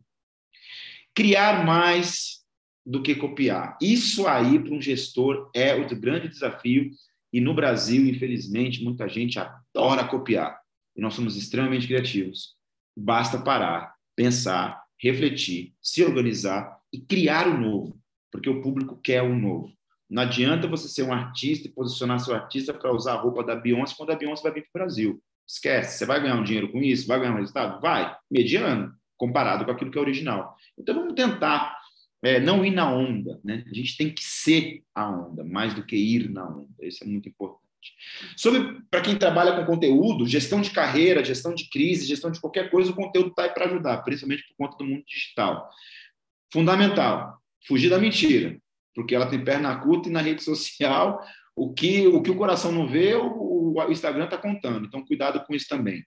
[1.16, 2.42] Criar mais
[2.86, 3.78] do que copiar.
[3.82, 6.92] Isso aí, para um gestor, é o grande desafio.
[7.32, 10.60] E no Brasil, infelizmente, muita gente adora copiar.
[10.96, 12.56] E nós somos extremamente criativos.
[12.98, 18.00] Basta parar, pensar, refletir, se organizar e criar o novo,
[18.32, 19.72] porque o público quer o novo.
[20.10, 23.56] Não adianta você ser um artista e posicionar seu artista para usar a roupa da
[23.56, 25.24] Beyoncé quando a Beyoncé vai vir para o Brasil.
[25.48, 25.98] Esquece.
[25.98, 27.08] Você vai ganhar um dinheiro com isso?
[27.08, 27.80] Vai ganhar um resultado?
[27.82, 28.14] Vai.
[28.30, 30.58] Mediano, comparado com aquilo que é original.
[30.76, 31.78] Então vamos tentar
[32.24, 33.40] é, não ir na onda.
[33.44, 33.64] Né?
[33.70, 36.68] A gente tem que ser a onda, mais do que ir na onda.
[36.82, 37.62] Isso é muito importante.
[38.36, 42.72] Sobre para quem trabalha com conteúdo, gestão de carreira, gestão de crise, gestão de qualquer
[42.72, 45.70] coisa, o conteúdo está aí para ajudar, principalmente por conta do mundo digital.
[46.52, 48.60] Fundamental, fugir da mentira
[48.94, 51.22] porque ela tem perna curta e na rede social
[51.56, 54.86] o que o, que o coração não vê, o, o Instagram está contando.
[54.86, 56.04] Então, cuidado com isso também.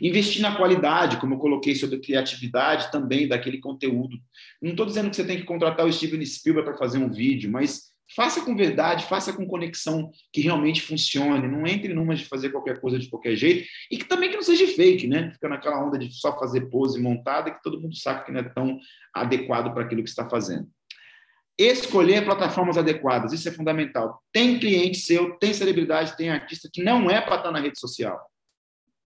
[0.00, 4.16] Investir na qualidade, como eu coloquei sobre criatividade também daquele conteúdo.
[4.60, 7.50] Não estou dizendo que você tem que contratar o Steven Spielberg para fazer um vídeo,
[7.50, 11.48] mas faça com verdade, faça com conexão que realmente funcione.
[11.48, 14.42] Não entre numa de fazer qualquer coisa de qualquer jeito e que também que não
[14.42, 15.32] seja fake, né?
[15.32, 18.44] Fica naquela onda de só fazer pose montada que todo mundo sabe que não é
[18.44, 18.78] tão
[19.14, 20.68] adequado para aquilo que está fazendo.
[21.56, 24.20] Escolher plataformas adequadas, isso é fundamental.
[24.32, 28.20] Tem cliente seu, tem celebridade, tem artista que não é para estar na rede social.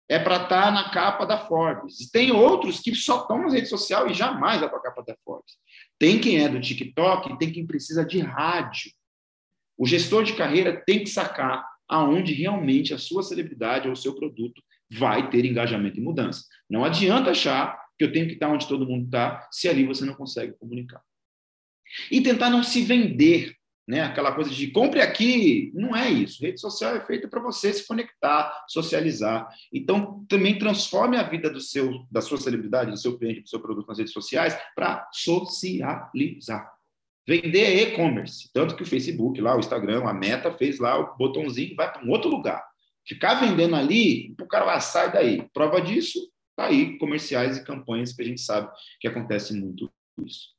[0.08, 2.10] É para estar na capa da Forbes.
[2.10, 5.16] Tem outros que só estão na rede social e jamais vai para a capa da
[5.24, 5.56] Forbes.
[6.00, 8.92] Tem quem é do TikTok, tem quem precisa de rádio.
[9.78, 14.16] O gestor de carreira tem que sacar aonde realmente a sua celebridade ou o seu
[14.16, 14.62] produto
[14.92, 16.46] vai ter engajamento e mudança.
[16.70, 20.06] Não adianta achar que eu tenho que estar onde todo mundo está se ali você
[20.06, 21.02] não consegue comunicar.
[22.12, 23.56] E tentar não se vender,
[23.90, 24.02] né?
[24.02, 26.44] Aquela coisa de compre aqui, não é isso.
[26.44, 29.50] Rede social é feita para você se conectar, socializar.
[29.74, 33.60] Então, também transforme a vida do seu, da sua celebridade, do seu cliente, do seu
[33.60, 36.72] produto nas redes sociais para socializar.
[37.28, 41.18] Vender é e-commerce, tanto que o Facebook, lá o Instagram, a Meta fez lá o
[41.18, 42.64] botãozinho, vai para um outro lugar.
[43.08, 45.50] Ficar vendendo ali, o cara vai sair daí.
[45.52, 46.20] Prova disso,
[46.56, 48.70] tá aí comerciais e campanhas que a gente sabe
[49.00, 49.92] que acontece muito
[50.24, 50.59] isso.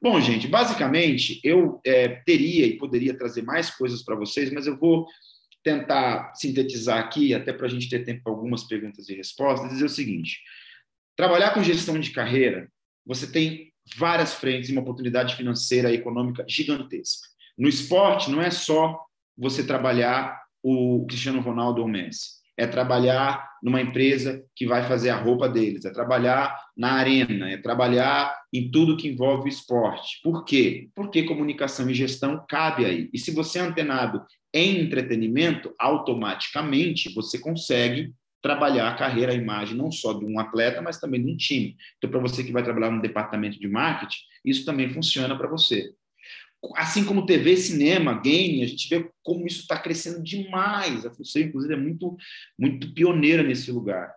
[0.00, 4.78] Bom, gente, basicamente eu é, teria e poderia trazer mais coisas para vocês, mas eu
[4.78, 5.06] vou
[5.62, 9.84] tentar sintetizar aqui, até para a gente ter tempo para algumas perguntas e respostas, dizer
[9.84, 10.40] o seguinte:
[11.16, 12.70] trabalhar com gestão de carreira,
[13.04, 17.28] você tem várias frentes e uma oportunidade financeira e econômica gigantesca.
[17.58, 18.98] No esporte, não é só
[19.36, 25.08] você trabalhar o Cristiano Ronaldo ou o Messi é trabalhar numa empresa que vai fazer
[25.08, 30.20] a roupa deles, é trabalhar na arena, é trabalhar em tudo que envolve esporte.
[30.22, 30.90] Por quê?
[30.94, 33.08] Porque comunicação e gestão cabe aí.
[33.14, 39.76] E se você é antenado em entretenimento, automaticamente você consegue trabalhar a carreira, a imagem,
[39.76, 41.76] não só de um atleta, mas também de um time.
[41.96, 45.94] Então, para você que vai trabalhar no departamento de marketing, isso também funciona para você
[46.76, 51.06] assim como TV, cinema, game, a gente vê como isso está crescendo demais.
[51.06, 52.16] A Função, inclusive, é muito,
[52.58, 54.12] muito pioneira nesse lugar.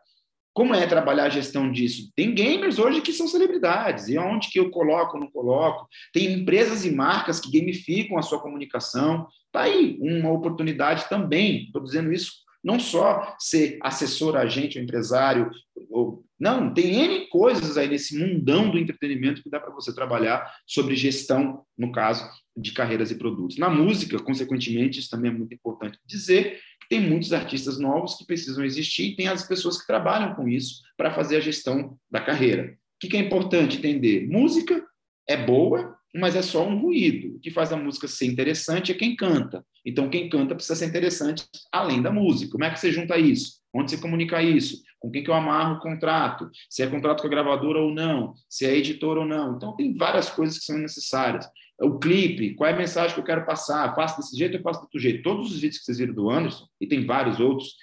[0.54, 2.12] Como é trabalhar a gestão disso?
[2.16, 5.88] Tem gamers hoje que são celebridades, e aonde que eu coloco, não coloco?
[6.14, 9.28] Tem empresas e marcas que gamificam a sua comunicação.
[9.48, 11.64] Está aí uma oportunidade também.
[11.64, 15.50] Estou dizendo isso não só ser assessor, agente empresário,
[15.90, 20.46] ou, não, tem N coisas aí nesse mundão do entretenimento que dá para você trabalhar
[20.68, 23.58] sobre gestão, no caso, de carreiras e produtos.
[23.58, 28.66] Na música, consequentemente, isso também é muito importante dizer, tem muitos artistas novos que precisam
[28.66, 32.78] existir e tem as pessoas que trabalham com isso para fazer a gestão da carreira.
[33.02, 34.28] O que é importante entender?
[34.28, 34.86] Música
[35.26, 37.38] é boa, mas é só um ruído.
[37.38, 39.66] O que faz a música ser interessante é quem canta.
[39.86, 42.52] Então, quem canta precisa ser interessante além da música.
[42.52, 43.64] Como é que você junta isso?
[43.74, 44.84] Onde você comunica isso?
[45.04, 46.50] Com quem que eu amarro o contrato?
[46.70, 48.36] Se é contrato com a gravadora ou não?
[48.48, 49.58] Se é editor ou não?
[49.58, 51.46] Então, tem várias coisas que são necessárias.
[51.82, 53.94] O clipe, qual é a mensagem que eu quero passar?
[53.96, 55.22] Faço desse jeito ou faço do outro jeito?
[55.22, 57.76] Todos os vídeos que vocês viram do Anderson, e tem vários outros,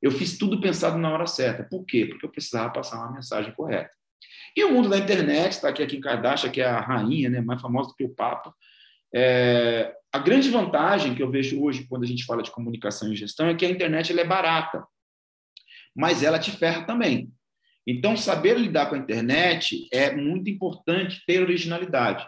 [0.00, 1.64] eu fiz tudo pensado na hora certa.
[1.64, 2.06] Por quê?
[2.06, 3.90] Porque eu precisava passar uma mensagem correta.
[4.56, 7.40] E o mundo da internet, está aqui a Kim Kardashian, que é a rainha, né,
[7.40, 8.54] mais famosa do que o Papa.
[9.12, 13.16] É, a grande vantagem que eu vejo hoje quando a gente fala de comunicação e
[13.16, 14.86] gestão é que a internet ela é barata,
[15.98, 17.28] mas ela te ferra também.
[17.84, 22.24] Então, saber lidar com a internet é muito importante ter originalidade.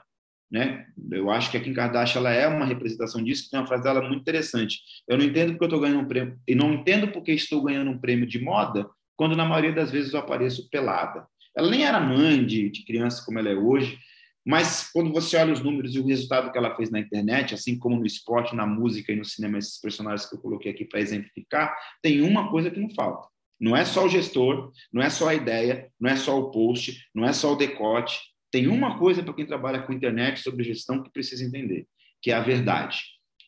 [0.51, 0.87] Né?
[1.13, 4.01] Eu acho que a Kim Kardashian ela é uma representação disso, tem uma frase dela
[4.01, 4.81] muito interessante.
[5.07, 7.91] Eu não entendo porque eu estou ganhando um prêmio, e não entendo porque estou ganhando
[7.91, 11.25] um prêmio de moda, quando na maioria das vezes eu apareço pelada.
[11.57, 13.99] Ela nem era mãe de, de criança como ela é hoje,
[14.45, 17.79] mas quando você olha os números e o resultado que ela fez na internet, assim
[17.79, 21.01] como no esporte, na música e no cinema, esses personagens que eu coloquei aqui para
[21.01, 23.29] exemplificar, tem uma coisa que não falta.
[23.61, 27.07] Não é só o gestor, não é só a ideia, não é só o post,
[27.15, 28.19] não é só o decote,
[28.51, 31.87] tem uma coisa para quem trabalha com internet sobre gestão que precisa entender,
[32.21, 32.99] que é a verdade.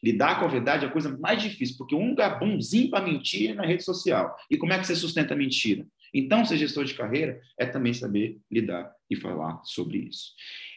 [0.02, 3.50] Lidar com a verdade é a coisa mais difícil, porque um lugar bonzinho para mentir
[3.50, 4.36] é na rede social.
[4.50, 5.86] E como é que você sustenta a mentira?
[6.12, 10.32] Então, ser gestor de carreira é também saber lidar e falar sobre isso.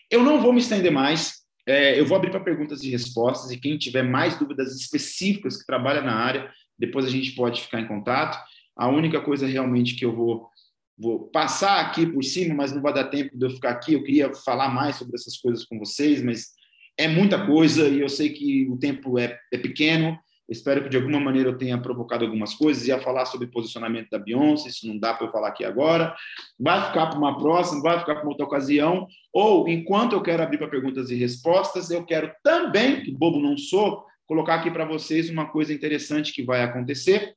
[0.09, 3.59] Eu não vou me estender mais, é, eu vou abrir para perguntas e respostas, e
[3.59, 7.87] quem tiver mais dúvidas específicas que trabalha na área, depois a gente pode ficar em
[7.87, 8.37] contato.
[8.75, 10.49] A única coisa realmente que eu vou
[10.97, 13.93] vou passar aqui por cima, mas não vai dar tempo de eu ficar aqui.
[13.93, 16.51] Eu queria falar mais sobre essas coisas com vocês, mas
[16.97, 20.17] é muita coisa e eu sei que o tempo é, é pequeno.
[20.47, 22.87] Espero que de alguma maneira eu tenha provocado algumas coisas.
[22.87, 26.15] Ia falar sobre posicionamento da Beyoncé, isso não dá para eu falar aqui agora.
[26.59, 29.07] Vai ficar para uma próxima, vai ficar para outra ocasião.
[29.33, 33.57] Ou, enquanto eu quero abrir para perguntas e respostas, eu quero também, que bobo não
[33.57, 37.35] sou, colocar aqui para vocês uma coisa interessante que vai acontecer.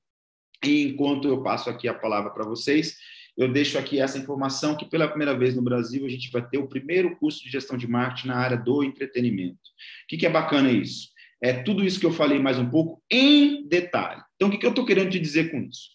[0.65, 2.97] E enquanto eu passo aqui a palavra para vocês,
[3.37, 6.59] eu deixo aqui essa informação que pela primeira vez no Brasil a gente vai ter
[6.59, 9.55] o primeiro curso de gestão de marketing na área do entretenimento.
[9.55, 11.11] O que, que é bacana isso?
[11.41, 14.21] É tudo isso que eu falei mais um pouco em detalhe.
[14.35, 15.91] Então, o que, que eu estou querendo te dizer com isso?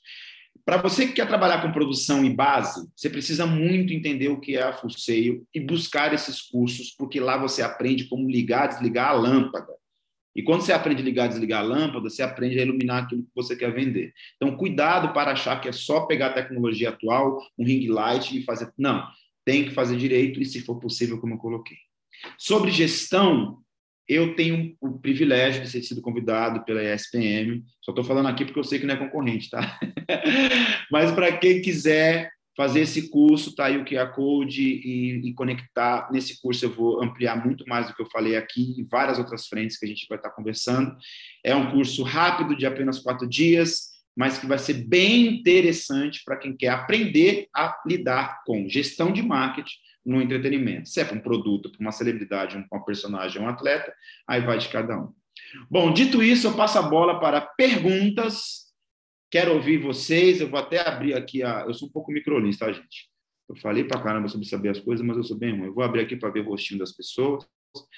[0.65, 4.55] Para você que quer trabalhar com produção e base, você precisa muito entender o que
[4.55, 4.91] é a Full
[5.53, 9.73] e buscar esses cursos, porque lá você aprende como ligar, desligar a lâmpada.
[10.35, 13.23] E quando você aprende a ligar e desligar a lâmpada, você aprende a iluminar aquilo
[13.23, 14.13] que você quer vender.
[14.35, 18.43] Então, cuidado para achar que é só pegar a tecnologia atual, um ring light e
[18.43, 18.71] fazer.
[18.77, 19.07] Não,
[19.45, 21.77] tem que fazer direito e, se for possível, como eu coloquei.
[22.37, 23.59] Sobre gestão,
[24.07, 27.63] eu tenho o privilégio de ter sido convidado pela ESPM.
[27.81, 29.79] Só estou falando aqui porque eu sei que não é concorrente, tá?
[30.91, 36.09] Mas para quem quiser fazer esse curso, tá aí o QR Code e, e, conectar.
[36.11, 39.47] Nesse curso eu vou ampliar muito mais do que eu falei aqui e várias outras
[39.47, 40.95] frentes que a gente vai estar conversando.
[41.43, 46.37] É um curso rápido, de apenas quatro dias, mas que vai ser bem interessante para
[46.37, 49.75] quem quer aprender a lidar com gestão de marketing
[50.05, 50.89] no entretenimento.
[50.89, 53.91] Se é para um produto, para uma celebridade, um, uma personagem, um atleta,
[54.27, 55.11] aí vai de cada um.
[55.69, 58.62] Bom, dito isso, eu passo a bola para perguntas
[59.33, 60.39] Quero ouvir vocês.
[60.39, 61.61] Eu vou até abrir aqui a.
[61.61, 63.09] Eu sou um pouco microlista, tá, gente?
[63.49, 65.65] Eu falei para caramba sobre saber as coisas, mas eu sou bem ruim.
[65.65, 67.43] Eu vou abrir aqui para ver o rostinho das pessoas.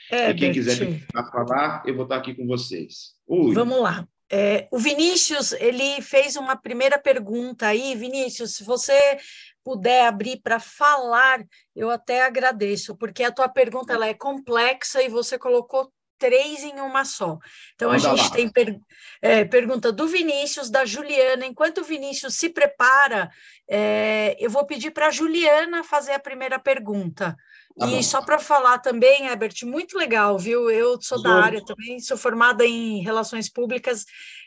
[0.10, 0.98] É, e quem quiser
[1.30, 3.16] falar, eu vou estar aqui com vocês.
[3.28, 3.54] Ui.
[3.54, 4.08] Vamos lá.
[4.32, 7.96] É, o Vinícius, ele fez uma primeira pergunta aí.
[7.96, 9.18] Vinícius, se você
[9.62, 15.10] puder abrir para falar, eu até agradeço, porque a tua pergunta ela é complexa e
[15.10, 17.38] você colocou três em uma só.
[17.76, 18.36] Então, Manda a gente lá.
[18.36, 18.80] tem per,
[19.22, 21.46] é, pergunta do Vinícius, da Juliana.
[21.46, 23.30] Enquanto o Vinícius se prepara,
[23.70, 27.36] é, eu vou pedir para a Juliana fazer a primeira pergunta.
[27.78, 28.04] Tá e bom.
[28.04, 30.70] só para falar também, Herbert, muito legal, viu?
[30.72, 34.06] Eu sou da área também, sou formada em relações públicas.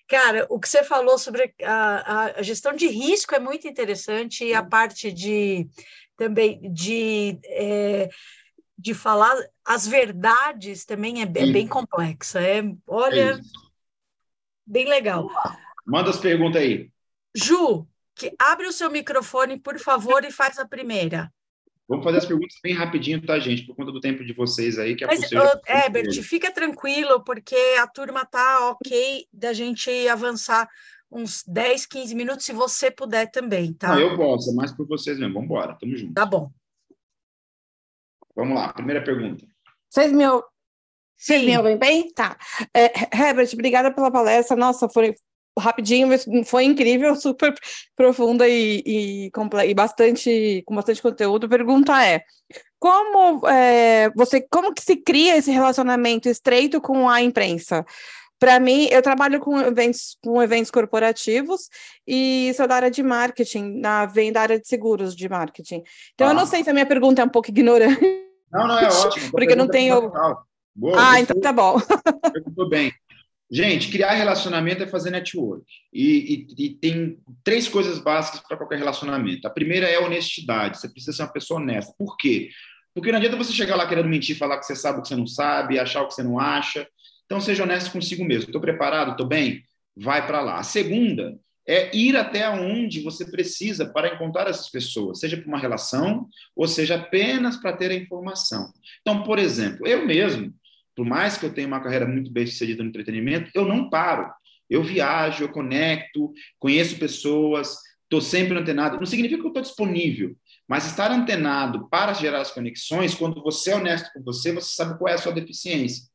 [0.09, 4.55] Cara, o que você falou sobre a, a gestão de risco é muito interessante e
[4.55, 5.69] a parte de
[6.17, 8.09] também de é,
[8.79, 12.41] de falar as verdades também é, é bem complexa.
[12.41, 13.41] É, olha, é
[14.65, 15.29] bem legal.
[15.85, 16.91] Manda as perguntas aí.
[17.35, 21.33] Ju, que, abre o seu microfone, por favor, e faz a primeira.
[21.89, 23.67] Vamos fazer as perguntas bem rapidinho, tá, gente?
[23.67, 24.95] Por conta do tempo de vocês aí.
[24.95, 25.23] Que Mas,
[25.67, 30.69] Herbert, fica tranquilo, porque a turma tá ok da gente avançar
[31.11, 33.95] uns 10, 15 minutos, se você puder também, tá?
[33.95, 35.33] Ah, eu posso, é mais por vocês mesmo.
[35.33, 36.13] Vamos embora, tamo junto.
[36.13, 36.51] Tá bom.
[38.39, 39.45] Vamos lá, primeira pergunta.
[39.91, 40.25] Vocês me,
[41.17, 42.09] Vocês me ouvem bem?
[42.13, 42.37] Tá.
[42.73, 44.57] É, Herbert, obrigada pela palestra.
[44.57, 45.13] Nossa, foi
[45.59, 46.09] rapidinho,
[46.45, 47.53] foi incrível, super
[47.97, 49.31] profunda e, e,
[49.67, 51.47] e bastante, com bastante conteúdo.
[51.47, 52.23] A pergunta é:
[52.79, 57.85] como é, você, como que se cria esse relacionamento estreito com a imprensa?
[58.39, 61.69] Para mim, eu trabalho com eventos, com eventos corporativos
[62.07, 65.83] e sou da área de marketing, na, vem da área de seguros de marketing.
[66.15, 66.31] Então, ah.
[66.31, 66.47] eu não ah.
[66.47, 68.28] sei se a minha pergunta é um pouco ignorante.
[68.53, 69.31] Não, não, é ótimo.
[69.31, 70.11] Porque não tenho.
[70.75, 71.77] Boa, ah, então tá bom.
[72.33, 72.93] Perguntou bem.
[73.51, 75.65] Gente, criar relacionamento é fazer network.
[75.93, 79.47] E, e, e tem três coisas básicas para qualquer relacionamento.
[79.47, 80.79] A primeira é a honestidade.
[80.79, 81.95] Você precisa ser uma pessoa honesta.
[81.99, 82.51] Por quê?
[82.95, 85.17] Porque não adianta você chegar lá querendo mentir, falar que você sabe o que você
[85.17, 86.87] não sabe, achar o que você não acha.
[87.25, 88.45] Então, seja honesto consigo mesmo.
[88.45, 89.13] Estou preparado?
[89.13, 89.63] Estou bem?
[89.97, 90.59] Vai para lá.
[90.59, 91.39] A segunda
[91.69, 96.67] é ir até onde você precisa para encontrar essas pessoas, seja para uma relação ou
[96.67, 98.73] seja apenas para ter a informação.
[99.03, 100.55] Então, por exemplo, eu mesmo,
[100.97, 104.33] por mais que eu tenha uma carreira muito bem sucedida no entretenimento, eu não paro.
[104.69, 108.97] Eu viajo, eu conecto, conheço pessoas, estou sempre antenado.
[108.97, 110.35] Não significa que eu estou disponível,
[110.67, 114.99] mas estar antenado para gerar as conexões, quando você é honesto com você, você sabe
[114.99, 116.08] qual é a sua deficiência.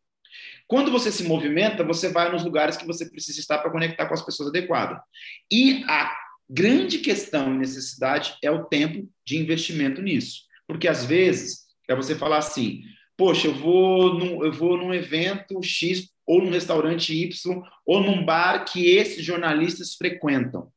[0.74, 4.14] Quando você se movimenta, você vai nos lugares que você precisa estar para conectar com
[4.16, 4.98] as pessoas adequadas.
[5.52, 6.12] E a
[6.50, 10.46] grande questão e necessidade é o tempo de investimento nisso.
[10.68, 12.82] Porque às vezes é você falar assim:
[13.16, 18.26] poxa, eu vou num, eu vou num evento X ou num restaurante Y ou num
[18.26, 20.72] bar que esses jornalistas frequentam.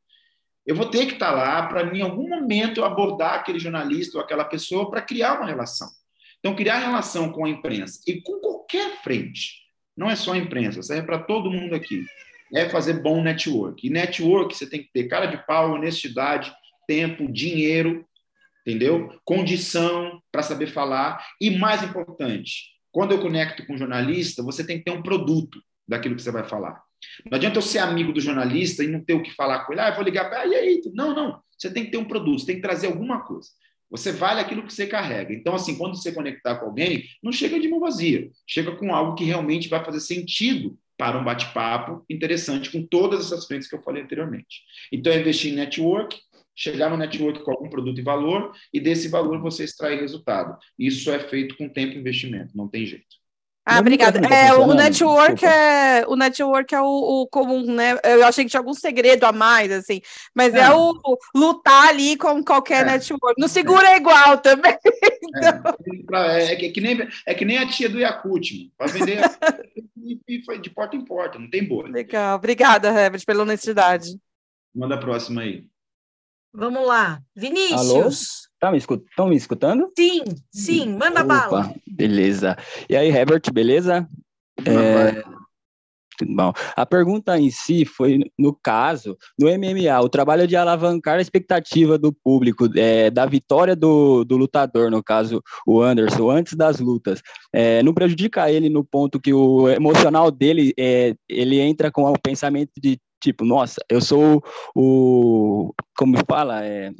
[0.63, 4.23] Eu vou ter que estar lá para, em algum momento, eu abordar aquele jornalista ou
[4.23, 5.89] aquela pessoa para criar uma relação.
[6.37, 9.65] Então, criar relação com a imprensa e com qualquer frente
[9.97, 12.05] não é só a imprensa, serve para todo mundo aqui.
[12.53, 13.85] É fazer bom network.
[13.85, 16.53] E network você tem que ter cara de pau, honestidade,
[16.87, 18.05] tempo, dinheiro,
[18.65, 19.19] entendeu?
[19.25, 21.25] Condição para saber falar.
[21.41, 25.61] E mais importante, quando eu conecto com um jornalista, você tem que ter um produto
[25.87, 26.81] daquilo que você vai falar.
[27.29, 29.81] Não adianta eu ser amigo do jornalista e não ter o que falar com ele.
[29.81, 30.41] Ah, eu vou ligar para.
[30.41, 30.81] Ah, e aí?
[30.93, 31.41] Não, não.
[31.57, 33.49] Você tem que ter um produto, você tem que trazer alguma coisa.
[33.89, 35.33] Você vale aquilo que você carrega.
[35.33, 38.29] Então, assim, quando você conectar com alguém, não chega de mão vazia.
[38.45, 43.45] Chega com algo que realmente vai fazer sentido para um bate-papo interessante com todas essas
[43.45, 44.63] frentes que eu falei anteriormente.
[44.91, 46.19] Então, é investir em network,
[46.55, 50.57] chegar no network com algum produto e valor, e desse valor você extrair resultado.
[50.77, 53.26] Isso é feito com tempo e investimento, não tem jeito.
[53.69, 54.19] Ah, obrigada.
[54.33, 57.99] É, o network é o network é o, o, comum, né?
[58.01, 59.99] Eu achei que tinha algum segredo a mais, assim,
[60.33, 60.97] mas é, é o
[61.35, 62.91] lutar ali com qualquer é.
[62.91, 63.35] network.
[63.37, 64.77] No seguro é, igual também.
[65.29, 66.19] Então...
[66.19, 69.19] É, é, que, é, que nem, é que nem a tia do Yakut, para vender
[70.25, 71.89] e foi de porta em porta, não tem boa.
[71.89, 74.17] Legal, obrigada, Herbert, pela honestidade.
[74.73, 75.65] Manda a próxima aí.
[76.53, 78.46] Vamos lá, Vinícius.
[78.59, 78.77] Tá me.
[78.77, 79.91] Estão me escutando?
[79.97, 81.73] Sim, sim, manda Opa, bala.
[81.87, 82.57] Beleza.
[82.89, 84.07] E aí, Herbert, beleza?
[84.65, 85.37] É...
[86.17, 86.51] Tudo bom.
[86.75, 91.95] A pergunta em si foi, no caso, no MMA, o trabalho de alavancar a expectativa
[91.97, 97.21] do público, é, da vitória do, do lutador, no caso, o Anderson, antes das lutas,
[97.53, 102.19] é, não prejudica ele no ponto que o emocional dele, é, ele entra com o
[102.19, 104.43] pensamento de, tipo, nossa, eu sou
[104.75, 106.91] o, como fala, é,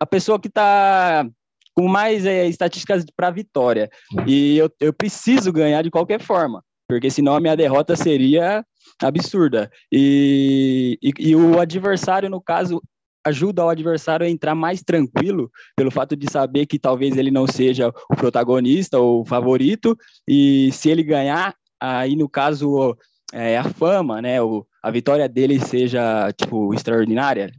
[0.00, 1.26] a pessoa que está
[1.74, 3.88] com mais é, estatísticas para vitória.
[4.26, 8.64] E eu, eu preciso ganhar de qualquer forma, porque senão a minha derrota seria
[9.00, 9.70] absurda.
[9.92, 12.82] E, e, e o adversário, no caso,
[13.24, 17.46] ajuda o adversário a entrar mais tranquilo pelo fato de saber que talvez ele não
[17.46, 19.96] seja o protagonista ou o favorito
[20.26, 22.96] e se ele ganhar aí no caso
[23.32, 27.52] é, a fama né o, a vitória dele seja tipo extraordinária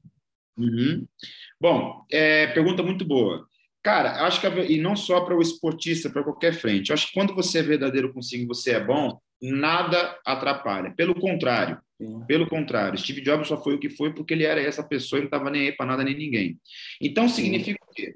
[0.57, 1.05] uhum.
[1.59, 3.45] Bom, é, pergunta muito boa.
[3.83, 7.33] Cara, acho que, e não só para o esportista, para qualquer frente, acho que quando
[7.33, 10.91] você é verdadeiro consigo, você é bom, nada atrapalha.
[10.91, 12.25] Pelo contrário, Sim.
[12.27, 15.21] pelo contrário, Steve Jobs só foi o que foi porque ele era essa pessoa e
[15.21, 16.59] não estava nem aí para nada nem ninguém.
[17.01, 18.13] Então, significa o quê?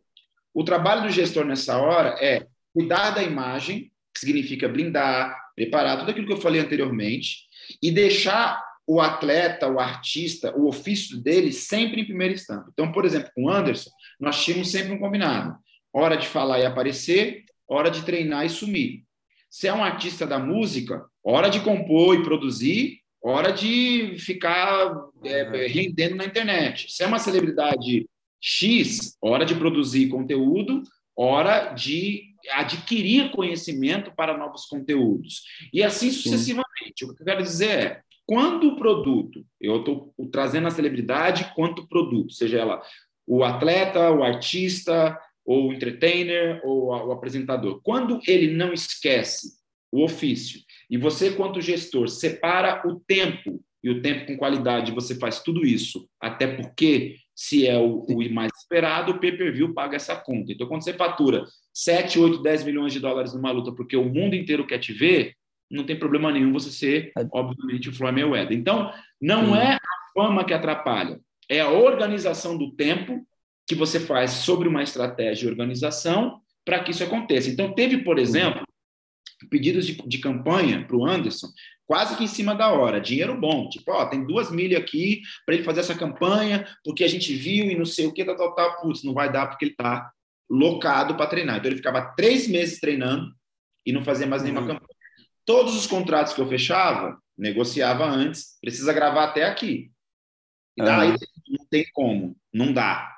[0.54, 6.12] O trabalho do gestor nessa hora é cuidar da imagem, que significa blindar, preparar tudo
[6.12, 7.48] aquilo que eu falei anteriormente,
[7.82, 12.70] e deixar o atleta, o artista, o ofício dele sempre em primeira instância.
[12.72, 15.58] Então, por exemplo, com o Anderson, nós tínhamos sempre um combinado:
[15.94, 19.04] hora de falar e aparecer, hora de treinar e sumir.
[19.50, 25.68] Se é um artista da música, hora de compor e produzir, hora de ficar é,
[25.68, 26.92] rendendo na internet.
[26.92, 28.08] Se é uma celebridade
[28.42, 30.84] X, hora de produzir conteúdo,
[31.16, 35.44] hora de adquirir conhecimento para novos conteúdos.
[35.72, 37.06] E assim sucessivamente.
[37.06, 41.88] O que eu quero dizer é, quando o produto, eu estou trazendo a celebridade quanto
[41.88, 42.82] produto, seja ela
[43.28, 49.62] o atleta, o artista, ou o entertainer, ou o apresentador, quando ele não esquece
[49.92, 55.16] o ofício e você, quanto gestor, separa o tempo e o tempo com qualidade, você
[55.16, 60.16] faz tudo isso, até porque se é o, o mais esperado, o pay-per-view paga essa
[60.16, 60.54] conta.
[60.54, 64.36] Então, quando você fatura 7, 8, 10 milhões de dólares numa luta porque o mundo
[64.36, 65.34] inteiro quer te ver,
[65.74, 67.26] não tem problema nenhum você ser, é.
[67.32, 68.58] obviamente, o Floyd Mayweather.
[68.58, 69.80] Então, não é a
[70.14, 71.20] fama que atrapalha,
[71.50, 73.26] é a organização do tempo
[73.68, 77.50] que você faz sobre uma estratégia de organização para que isso aconteça.
[77.50, 78.64] Então, teve, por exemplo,
[79.50, 81.48] pedidos de, de campanha para o Anderson,
[81.86, 85.56] quase que em cima da hora, dinheiro bom, tipo, ó, tem duas milhas aqui para
[85.56, 88.56] ele fazer essa campanha, porque a gente viu e não sei o que, tal, tal,
[88.56, 90.12] tal, putz, não vai dar porque ele está
[90.50, 91.58] locado para treinar.
[91.58, 93.34] Então ele ficava três meses treinando
[93.86, 94.68] e não fazia mais nenhuma Uhum.
[94.68, 94.93] campanha.
[95.46, 99.92] Todos os contratos que eu fechava, negociava antes, precisa gravar até aqui.
[100.78, 101.18] E daí Aham.
[101.50, 103.10] não tem como, não dá.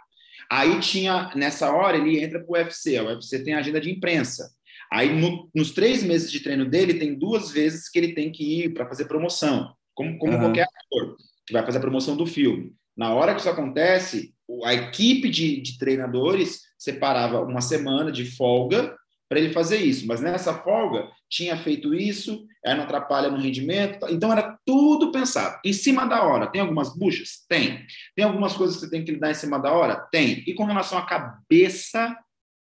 [0.49, 2.99] Aí tinha, nessa hora, ele entra para o UFC.
[2.99, 4.49] O UFC tem agenda de imprensa.
[4.91, 8.63] Aí, no- nos três meses de treino dele, tem duas vezes que ele tem que
[8.63, 10.41] ir para fazer promoção, como, como Aham.
[10.41, 11.15] qualquer ator
[11.47, 12.73] que vai fazer a promoção do filme.
[12.95, 18.95] Na hora que isso acontece, a equipe de, de treinadores separava uma semana de folga
[19.29, 20.05] para ele fazer isso.
[20.07, 23.99] Mas nessa folga, tinha feito isso, aí não atrapalha no rendimento.
[23.99, 24.11] tá?
[24.11, 25.59] Então, era tudo pensado.
[25.65, 27.45] Em cima da hora, tem algumas buchas?
[27.49, 27.85] Tem.
[28.15, 29.95] Tem algumas coisas que você tem que lidar em cima da hora?
[30.11, 30.43] Tem.
[30.47, 32.15] E com relação à cabeça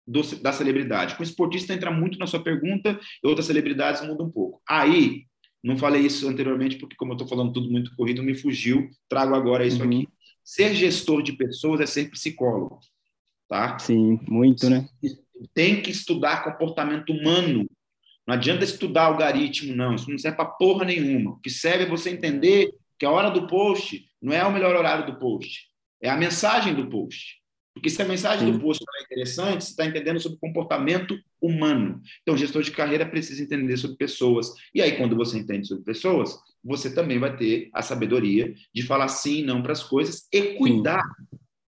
[0.06, 1.14] do- da celebridade?
[1.16, 4.60] Com o esportista entra muito na sua pergunta e outras celebridades mudam um pouco.
[4.68, 5.24] Aí,
[5.64, 9.34] não falei isso anteriormente, porque como eu estou falando tudo muito corrido, me fugiu, trago
[9.34, 9.86] agora isso Uhum.
[9.86, 10.08] aqui.
[10.44, 12.80] Ser gestor de pessoas é ser psicólogo,
[13.48, 13.78] tá?
[13.78, 14.88] Sim, muito, né?
[15.54, 17.68] Tem que estudar comportamento humano.
[18.26, 19.94] Não adianta estudar algoritmo, não.
[19.94, 21.32] Isso não serve para porra nenhuma.
[21.32, 24.76] O que serve é você entender que a hora do post não é o melhor
[24.76, 25.68] horário do post.
[26.00, 27.42] É a mensagem do post.
[27.74, 28.52] Porque se a mensagem Sim.
[28.52, 32.00] do post não é interessante, você está entendendo sobre comportamento humano.
[32.20, 34.52] Então, o gestor de carreira precisa entender sobre pessoas.
[34.74, 39.08] E aí, quando você entende sobre pessoas, você também vai ter a sabedoria de falar
[39.08, 41.02] sim e não para as coisas e cuidar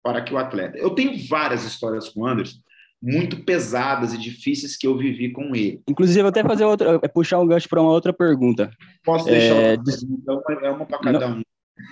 [0.02, 0.78] para que o atleta.
[0.78, 2.58] Eu tenho várias histórias com o Anderson,
[3.02, 5.82] muito pesadas e difíceis que eu vivi com ele.
[5.88, 8.70] Inclusive, vou até fazer outra, é puxar um gancho para uma outra pergunta.
[9.04, 9.76] Posso deixar É?
[9.78, 11.42] Uma- é uma para cada um.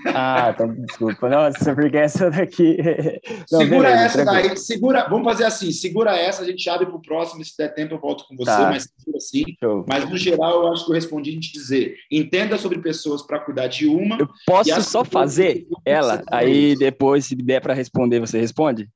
[0.08, 1.30] Ah, então desculpa.
[1.30, 2.76] Nossa, porque essa daqui.
[3.50, 4.48] Não, segura beleza, essa tranquilo.
[4.50, 7.74] daí, segura, vamos fazer assim, segura essa, a gente abre para o próximo, se der
[7.74, 8.70] tempo eu volto com você, Tá.
[8.70, 9.46] mas segura assim.
[9.64, 9.86] Show.
[9.88, 13.40] Mas no geral, eu acho que eu respondi a gente dizer, entenda sobre pessoas para
[13.40, 14.18] cuidar de uma.
[14.20, 18.90] Eu posso só fazer ela, aí depois, se der para responder, você responde?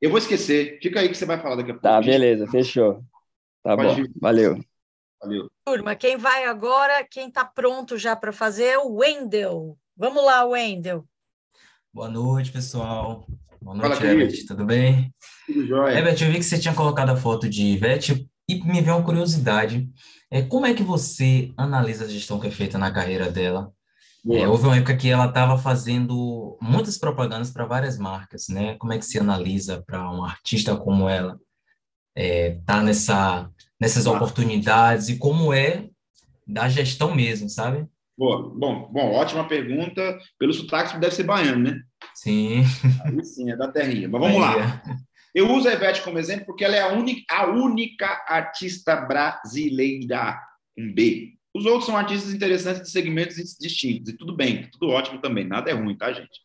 [0.00, 1.82] Eu vou esquecer, fica aí que você vai falar daqui a pouco.
[1.82, 3.02] Tá, beleza, fechou.
[3.62, 4.12] Tá Pode bom, ir.
[4.20, 4.60] valeu.
[5.20, 5.50] Valeu.
[5.64, 9.76] Turma, quem vai agora, quem está pronto já para fazer é o Wendel.
[9.96, 11.04] Vamos lá, Wendel.
[11.92, 13.26] Boa noite, pessoal.
[13.60, 14.20] Boa Fala, noite, querido.
[14.20, 14.46] Herbert.
[14.46, 15.14] Tudo bem?
[15.46, 15.98] Tudo jóia?
[15.98, 19.04] Herbert, eu vi que você tinha colocado a foto de Ivete e me veio uma
[19.04, 19.88] curiosidade.
[20.30, 23.72] É, como é que você analisa a gestão que é feita na carreira dela?
[24.30, 28.74] É, houve uma época que ela estava fazendo muitas propagandas para várias marcas, né?
[28.76, 31.38] Como é que se analisa para uma artista como ela
[32.16, 33.48] é, tá nessa,
[33.80, 34.12] nessas Ah.
[34.12, 35.88] oportunidades e como é
[36.46, 37.86] da gestão mesmo, sabe?
[38.18, 38.50] Boa.
[38.56, 40.18] Bom, bom, ótima pergunta.
[40.38, 41.80] Pelo sotaque, deve ser baiano, né?
[42.14, 42.64] Sim.
[43.04, 44.08] Aí sim, é da terrinha.
[44.08, 44.52] Mas vamos lá.
[44.56, 44.82] Bahia.
[45.34, 50.40] Eu uso a Ivete como exemplo porque ela é a única, a única artista brasileira
[50.74, 51.35] com B.
[51.56, 55.70] Os outros são artistas interessantes de segmentos distintos, e tudo bem, tudo ótimo também, nada
[55.70, 56.38] é ruim, tá, gente?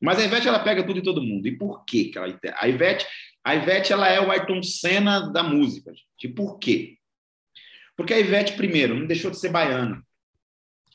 [0.00, 1.48] Mas a Ivete, ela pega tudo e todo mundo.
[1.48, 2.38] E por quê que ela...
[2.58, 3.04] A Ivete,
[3.42, 6.04] a Ivete, ela é o Ayrton Senna da música, gente.
[6.22, 6.98] E por quê?
[7.96, 10.04] Porque a Ivete, primeiro, não deixou de ser baiana.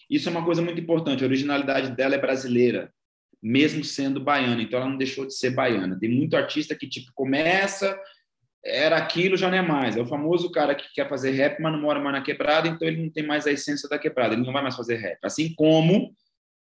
[0.10, 2.94] Isso é uma coisa muito importante, a originalidade dela é brasileira
[3.42, 4.62] mesmo sendo baiana.
[4.62, 6.00] Então, ela não deixou de ser baiana.
[6.00, 8.00] Tem muito artista que, tipo, começa,
[8.64, 9.96] era aquilo, já não é mais.
[9.96, 12.88] É o famoso cara que quer fazer rap, mas não mora mais na quebrada, então
[12.88, 15.20] ele não tem mais a essência da quebrada, ele não vai mais fazer rap.
[15.24, 16.14] Assim como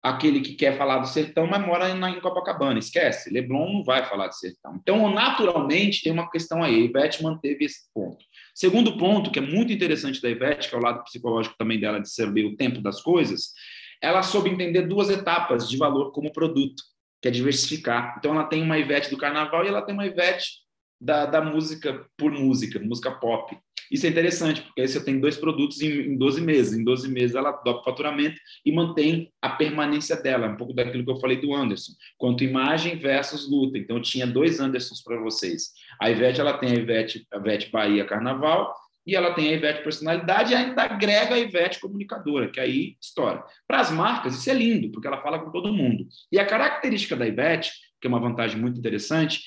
[0.05, 2.79] aquele que quer falar do sertão, mas mora em, Copacabana.
[2.79, 4.77] Esquece, Leblon não vai falar de sertão.
[4.77, 6.75] Então, naturalmente, tem uma questão aí.
[6.75, 8.23] A Ivete manteve esse ponto.
[8.55, 12.01] Segundo ponto, que é muito interessante da Ivete, que é o lado psicológico também dela
[12.01, 13.53] de saber o tempo das coisas,
[13.99, 16.83] ela soube entender duas etapas de valor como produto,
[17.23, 18.17] que é diversificar.
[18.19, 20.64] Então, ela tem uma Ivete do carnaval e ela tem uma Ivete
[21.01, 23.57] da, da música por música, música pop.
[23.91, 26.79] Isso é interessante, porque aí você tem dois produtos em, em 12 meses.
[26.79, 31.05] Em 12 meses, ela dobra o faturamento e mantém a permanência dela, um pouco daquilo
[31.05, 33.79] que eu falei do Anderson, quanto imagem versus luta.
[33.79, 35.73] Então, eu tinha dois Andersons para vocês.
[36.01, 38.75] A Ivete, ela tem a Ivete, a Ivete Bahia Carnaval,
[39.07, 43.45] e ela tem a Ivete personalidade e ainda agrega a Ivete comunicadora, que aí estoura.
[43.67, 46.07] Para as marcas, isso é lindo, porque ela fala com todo mundo.
[46.33, 49.43] E a característica da Ivete, que é uma vantagem muito interessante,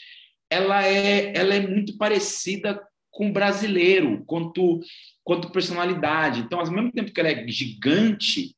[0.50, 2.82] ela é, ela é muito parecida
[3.12, 4.80] com o brasileiro, quanto,
[5.24, 6.42] quanto personalidade.
[6.42, 8.56] Então, ao mesmo tempo que ela é gigante,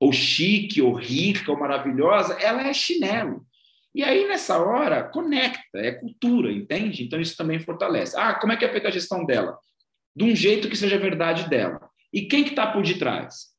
[0.00, 3.46] ou chique, ou rica, ou maravilhosa, ela é chinelo.
[3.94, 7.02] E aí, nessa hora, conecta, é cultura, entende?
[7.02, 8.14] Então, isso também fortalece.
[8.18, 9.56] Ah, como é que é feita a gestão dela?
[10.16, 11.90] de um jeito que seja verdade dela.
[12.10, 13.54] E quem que está por detrás?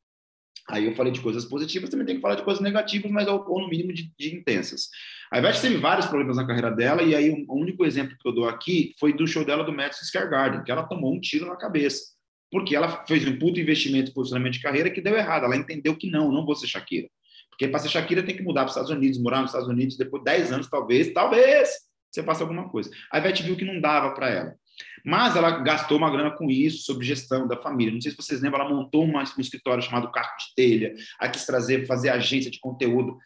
[0.70, 3.46] Aí eu falei de coisas positivas, também tem que falar de coisas negativas, mas ou,
[3.48, 4.90] ou no mínimo de, de, intensas.
[5.32, 8.32] A Ivete teve vários problemas na carreira dela, e aí o único exemplo que eu
[8.32, 11.46] dou aqui foi do show dela do Madison Square Garden, que ela tomou um tiro
[11.46, 12.16] na cabeça.
[12.50, 15.44] Porque ela fez um puto investimento em posicionamento de carreira que deu errado.
[15.44, 17.10] Ela entendeu que não, não vou ser Shakira.
[17.50, 19.98] Porque para ser Shakira tem que mudar para os Estados Unidos, morar nos Estados Unidos,
[19.98, 21.70] depois de 10 anos, talvez, talvez,
[22.10, 22.90] você faça alguma coisa.
[23.12, 24.56] A Ivete viu que não dava para ela.
[25.04, 27.94] Mas ela gastou uma grana com isso, sobre gestão da família.
[27.94, 31.30] Não sei se vocês lembram, ela montou uma, um escritório chamado Carro de Telha, aí
[31.30, 33.18] quis trazer, fazer agência de conteúdo.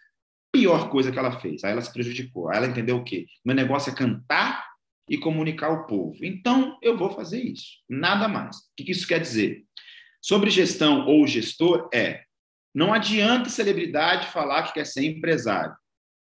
[0.52, 1.64] Pior coisa que ela fez.
[1.64, 2.50] Aí ela se prejudicou.
[2.50, 3.26] Aí ela entendeu o quê?
[3.46, 4.66] Meu negócio é cantar
[5.10, 6.18] e comunicar ao povo.
[6.24, 7.80] Então, eu vou fazer isso.
[7.90, 8.58] Nada mais.
[8.58, 9.64] O que isso quer dizer?
[10.22, 12.24] Sobre gestão ou gestor, é
[12.74, 15.76] não adianta celebridade falar que quer ser empresário,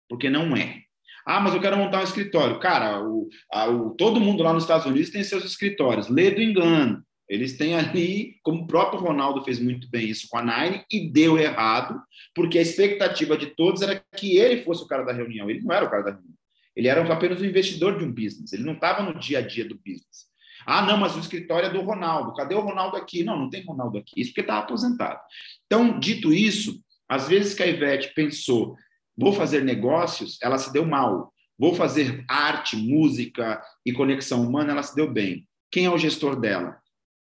[0.09, 0.83] porque não é.
[1.27, 2.59] Ah, mas eu quero montar um escritório.
[2.59, 6.09] Cara, o, a, o, todo mundo lá nos Estados Unidos tem seus escritórios.
[6.09, 7.05] Lê do engano.
[7.31, 11.09] Eles têm ali, como o próprio Ronaldo fez muito bem isso com a Nine, e
[11.09, 12.03] deu errado,
[12.35, 15.49] porque a expectativa de todos era que ele fosse o cara da reunião.
[15.49, 16.35] Ele não era o cara da reunião.
[16.75, 18.53] Ele era apenas um investidor de um business.
[18.53, 20.29] Ele não estava no dia a dia do business.
[20.67, 22.35] Ah, não, mas o escritório é do Ronaldo.
[22.35, 23.23] Cadê o Ronaldo aqui?
[23.23, 24.21] Não, não tem Ronaldo aqui.
[24.21, 25.21] Isso porque está aposentado.
[25.67, 28.75] Então, dito isso, às vezes que a Ivete pensou,
[29.17, 31.33] vou fazer negócios, ela se deu mal.
[31.57, 35.47] Vou fazer arte, música e conexão humana, ela se deu bem.
[35.71, 36.81] Quem é o gestor dela?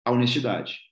[0.06, 0.86] A honestidade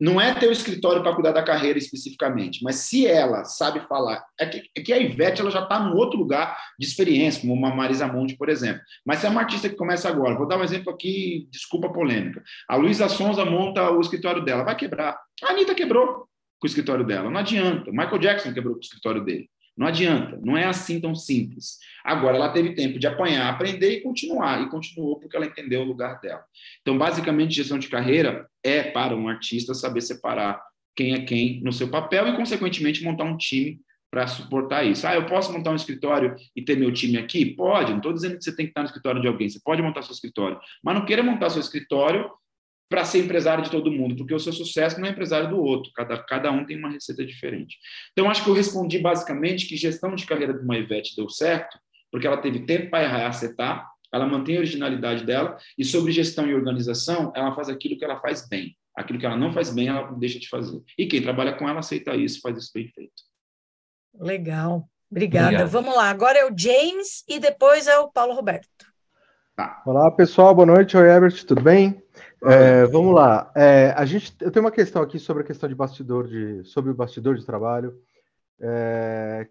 [0.00, 4.24] não é ter o escritório para cuidar da carreira especificamente, mas se ela sabe falar,
[4.38, 7.54] é que, é que a Ivete ela já está num outro lugar de experiência, como
[7.54, 8.82] uma Marisa Monte, por exemplo.
[9.04, 11.92] Mas se é uma artista que começa agora, vou dar um exemplo aqui, desculpa a
[11.92, 12.42] polêmica.
[12.68, 15.18] A Luísa Sonza monta o escritório dela, vai quebrar.
[15.42, 17.90] A Anitta quebrou com o escritório dela, não adianta.
[17.90, 19.48] O Michael Jackson quebrou com o escritório dele.
[19.76, 21.78] Não adianta, não é assim tão simples.
[22.04, 25.84] Agora, ela teve tempo de apanhar, aprender e continuar, e continuou porque ela entendeu o
[25.84, 26.44] lugar dela.
[26.82, 30.60] Então, basicamente, gestão de carreira é para um artista saber separar
[30.94, 35.06] quem é quem no seu papel e, consequentemente, montar um time para suportar isso.
[35.06, 37.46] Ah, eu posso montar um escritório e ter meu time aqui?
[37.46, 39.80] Pode, não estou dizendo que você tem que estar no escritório de alguém, você pode
[39.80, 42.28] montar seu escritório, mas não queira montar seu escritório
[42.90, 45.92] para ser empresário de todo mundo, porque o seu sucesso não é empresário do outro,
[45.94, 47.78] cada, cada um tem uma receita diferente.
[48.10, 51.78] Então, acho que eu respondi basicamente que gestão de carreira de uma Ivete deu certo,
[52.10, 56.54] porque ela teve tempo para acertar, ela mantém a originalidade dela, e sobre gestão e
[56.54, 58.76] organização, ela faz aquilo que ela faz bem.
[58.96, 60.82] Aquilo que ela não faz bem, ela deixa de fazer.
[60.98, 63.22] E quem trabalha com ela aceita isso, faz isso bem feito.
[64.18, 64.88] Legal.
[65.08, 65.46] Obrigada.
[65.46, 65.70] Obrigado.
[65.70, 66.10] Vamos lá.
[66.10, 68.68] Agora é o James e depois é o Paulo Roberto.
[69.54, 69.80] Tá.
[69.86, 70.54] Olá, pessoal.
[70.54, 70.96] Boa noite.
[70.96, 71.44] Oi, Herbert.
[71.44, 72.02] Tudo bem?
[72.42, 73.52] É, vamos lá.
[73.54, 76.90] É, a gente, eu tenho uma questão aqui sobre a questão de bastidor de, sobre
[76.90, 78.00] o bastidor de trabalho.
[78.58, 79.48] É,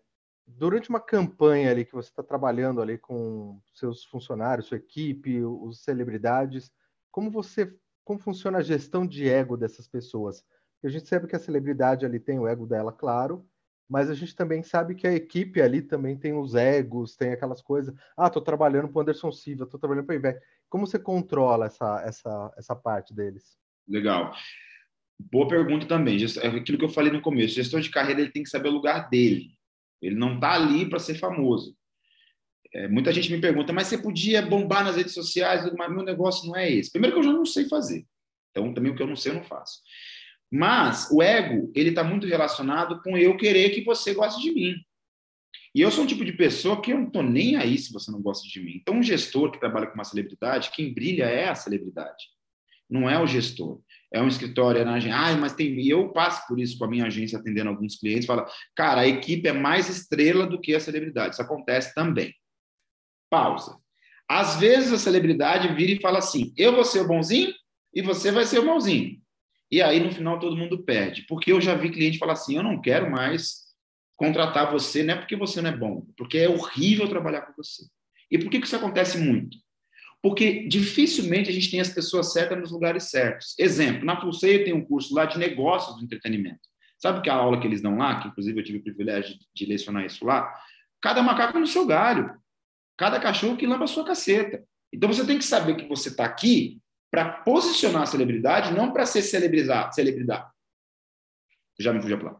[0.47, 5.83] durante uma campanha ali que você está trabalhando ali com seus funcionários, sua equipe, os
[5.83, 6.71] celebridades,
[7.11, 7.71] como você,
[8.03, 10.43] como funciona a gestão de ego dessas pessoas?
[10.73, 13.45] Porque a gente sabe que a celebridade ali tem o ego dela, claro,
[13.87, 17.61] mas a gente também sabe que a equipe ali também tem os egos, tem aquelas
[17.61, 17.93] coisas.
[18.15, 20.41] Ah, estou trabalhando para Anderson Silva, estou trabalhando para Ivete.
[20.69, 23.57] Como você controla essa, essa, essa parte deles?
[23.87, 24.33] Legal.
[25.19, 26.17] Boa pergunta também.
[26.41, 27.55] É aquilo que eu falei no começo.
[27.55, 29.51] Gestor de carreira ele tem que saber o lugar dele.
[30.01, 31.75] Ele não está ali para ser famoso.
[32.73, 35.69] É, muita gente me pergunta, mas você podia bombar nas redes sociais?
[35.75, 36.91] Mas meu negócio não é esse.
[36.91, 38.05] Primeiro que eu já não sei fazer.
[38.51, 39.81] Então, também o que eu não sei, eu não faço.
[40.51, 44.75] Mas o ego, ele está muito relacionado com eu querer que você goste de mim.
[45.73, 48.11] E eu sou um tipo de pessoa que eu não estou nem aí se você
[48.11, 48.77] não gosta de mim.
[48.81, 52.25] Então, um gestor que trabalha com uma celebridade, quem brilha é a celebridade,
[52.89, 53.79] não é o gestor.
[54.11, 55.15] É um escritório, é na agência.
[55.15, 55.67] Ah, mas tem.
[55.79, 59.07] E eu passo por isso com a minha agência, atendendo alguns clientes, fala, cara, a
[59.07, 61.35] equipe é mais estrela do que a celebridade.
[61.35, 62.33] Isso acontece também.
[63.29, 63.77] Pausa.
[64.27, 67.53] Às vezes a celebridade vira e fala assim: eu vou ser o bonzinho
[67.93, 69.21] e você vai ser o malzinho.
[69.71, 71.23] E aí, no final, todo mundo perde.
[71.27, 73.68] Porque eu já vi cliente falar assim: eu não quero mais
[74.19, 77.85] contratar você, não é porque você não é bom, porque é horrível trabalhar com você.
[78.29, 79.57] E por que isso acontece muito?
[80.21, 83.57] Porque dificilmente a gente tem as pessoas certas nos lugares certos.
[83.57, 86.59] Exemplo, na Pulseia tem um curso lá de negócios do entretenimento.
[86.97, 89.65] Sabe que a aula que eles dão lá, que inclusive eu tive o privilégio de
[89.65, 90.53] lecionar isso lá?
[91.01, 92.37] Cada macaco no seu galho.
[92.97, 94.61] Cada cachorro que lamba a sua caceta.
[94.91, 99.05] Então você tem que saber que você está aqui para posicionar a celebridade, não para
[99.05, 99.95] ser celebridade.
[99.95, 100.51] celebridade.
[101.79, 102.39] Já me fugi a palavra.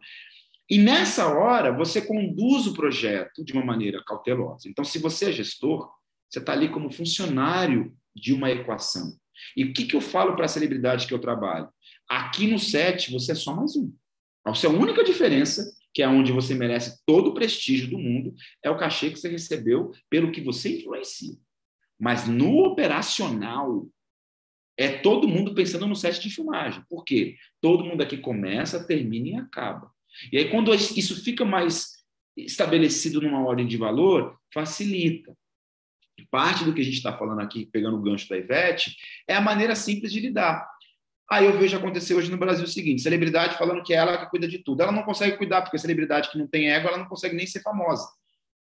[0.70, 4.70] E nessa hora, você conduz o projeto de uma maneira cautelosa.
[4.70, 5.92] Então, se você é gestor,
[6.30, 9.18] você está ali como funcionário de uma equação.
[9.58, 11.70] E o que, que eu falo para a celebridade que eu trabalho?
[12.08, 13.92] Aqui no set, você é só mais um.
[14.46, 15.64] A sua única diferença,
[15.94, 19.30] que é onde você merece todo o prestígio do mundo, é o cachê que você
[19.30, 21.36] recebeu pelo que você influencia.
[22.00, 23.88] Mas no operacional,
[24.78, 26.84] é todo mundo pensando no set de filmagem.
[26.88, 27.36] Por quê?
[27.60, 29.92] Todo mundo aqui começa, termina e acaba.
[30.32, 32.00] E aí, quando isso fica mais
[32.36, 35.36] estabelecido numa ordem de valor, facilita.
[36.30, 38.96] Parte do que a gente está falando aqui, pegando o gancho da Ivete,
[39.28, 40.68] é a maneira simples de lidar.
[41.30, 44.30] Aí eu vejo acontecer hoje no Brasil o seguinte: celebridade falando que é ela que
[44.30, 44.82] cuida de tudo.
[44.82, 47.62] Ela não consegue cuidar, porque celebridade que não tem ego, ela não consegue nem ser
[47.62, 48.08] famosa.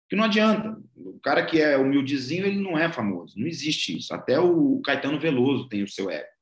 [0.10, 0.78] Que não adianta.
[0.96, 3.38] O cara que é humildezinho, ele não é famoso.
[3.38, 4.14] Não existe isso.
[4.14, 6.35] Até o Caetano Veloso tem o seu ego.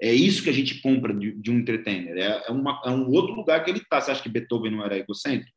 [0.00, 2.16] É isso que a gente compra de, de um entertainer.
[2.16, 4.00] É, é, uma, é um outro lugar que ele está.
[4.00, 5.56] Você acha que Beethoven não era egocêntrico?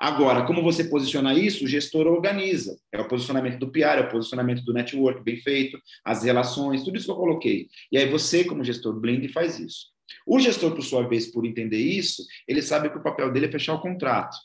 [0.00, 2.78] Agora, como você posiciona isso, o gestor organiza.
[2.90, 6.96] É o posicionamento do PR, é o posicionamento do network bem feito, as relações, tudo
[6.96, 7.68] isso que eu coloquei.
[7.92, 9.88] E aí você, como gestor blend, faz isso.
[10.26, 13.50] O gestor, por sua vez, por entender isso, ele sabe que o papel dele é
[13.50, 14.36] fechar o contrato,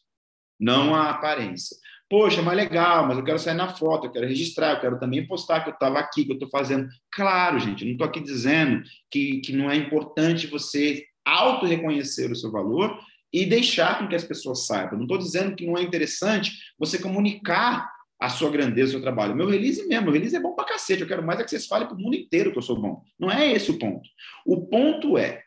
[0.59, 1.77] não a aparência.
[2.07, 5.25] Poxa, mas legal, mas eu quero sair na foto, eu quero registrar, eu quero também
[5.25, 6.87] postar que eu estava aqui, que eu estou fazendo.
[7.11, 12.51] Claro, gente, não estou aqui dizendo que, que não é importante você auto-reconhecer o seu
[12.51, 12.99] valor
[13.33, 14.97] e deixar com que as pessoas saibam.
[14.97, 19.35] Não estou dizendo que não é interessante você comunicar a sua grandeza, o seu trabalho.
[19.35, 21.01] Meu release mesmo, meu release é bom pra cacete.
[21.01, 23.01] Eu quero mais é que vocês falem para o mundo inteiro que eu sou bom.
[23.19, 24.07] Não é esse o ponto.
[24.45, 25.43] O ponto é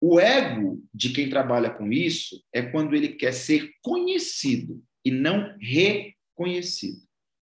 [0.00, 5.56] o ego de quem trabalha com isso é quando ele quer ser conhecido e não
[5.58, 7.00] reconhecido.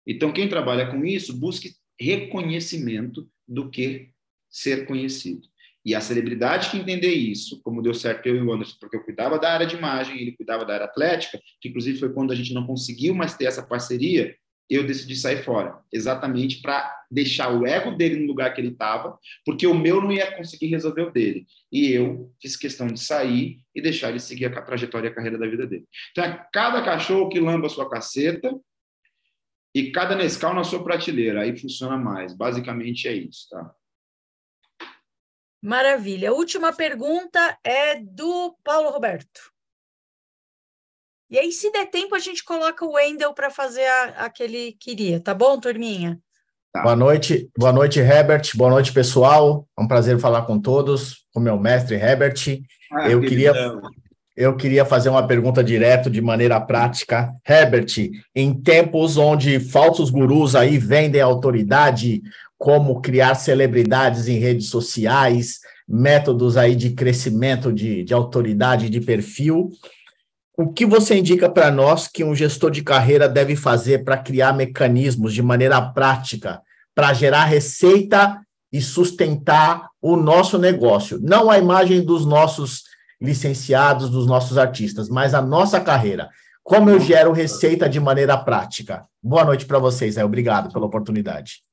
[0.04, 4.10] Então, quem trabalha com isso busca reconhecimento do que
[4.50, 5.46] ser conhecido.
[5.84, 9.04] E a celebridade que entender isso, como deu certo eu e o Anderson, porque eu
[9.04, 12.34] cuidava da área de imagem, ele cuidava da área atlética, que inclusive foi quando a
[12.34, 14.34] gente não conseguiu mais ter essa parceria,
[14.68, 19.18] eu decidi sair fora, exatamente para deixar o ego dele no lugar que ele estava,
[19.44, 21.46] porque o meu não ia conseguir resolver o dele.
[21.70, 25.38] E eu fiz questão de sair e deixar ele seguir a trajetória e a carreira
[25.38, 25.86] da vida dele.
[26.10, 28.54] Então, é cada cachorro que lamba a sua caceta
[29.74, 32.32] e cada Nescau na sua prateleira, aí funciona mais.
[32.34, 33.74] Basicamente é isso, tá?
[35.62, 36.30] Maravilha.
[36.30, 39.53] A última pergunta é do Paulo Roberto.
[41.34, 44.40] E aí, se der tempo, a gente coloca o Wendel para fazer a, a que
[44.40, 46.16] ele queria, tá bom, turminha?
[46.72, 46.82] Tá.
[46.82, 48.52] Boa noite, boa noite, Herbert.
[48.54, 49.66] Boa noite, pessoal.
[49.76, 52.62] É um prazer falar com todos, com meu mestre Herbert.
[52.92, 53.52] Ah, eu queria,
[54.36, 57.34] eu queria fazer uma pergunta direto, de maneira prática.
[57.44, 57.92] Herbert,
[58.32, 62.22] em tempos onde falsos gurus aí vendem autoridade,
[62.56, 65.58] como criar celebridades em redes sociais,
[65.88, 69.72] métodos aí de crescimento de, de autoridade, de perfil.
[70.56, 74.52] O que você indica para nós que um gestor de carreira deve fazer para criar
[74.52, 76.62] mecanismos de maneira prática
[76.94, 78.40] para gerar receita
[78.72, 81.18] e sustentar o nosso negócio?
[81.20, 82.84] Não a imagem dos nossos
[83.20, 86.28] licenciados, dos nossos artistas, mas a nossa carreira.
[86.62, 89.04] Como eu gero receita de maneira prática?
[89.20, 90.24] Boa noite para vocês, é.
[90.24, 91.64] Obrigado pela oportunidade.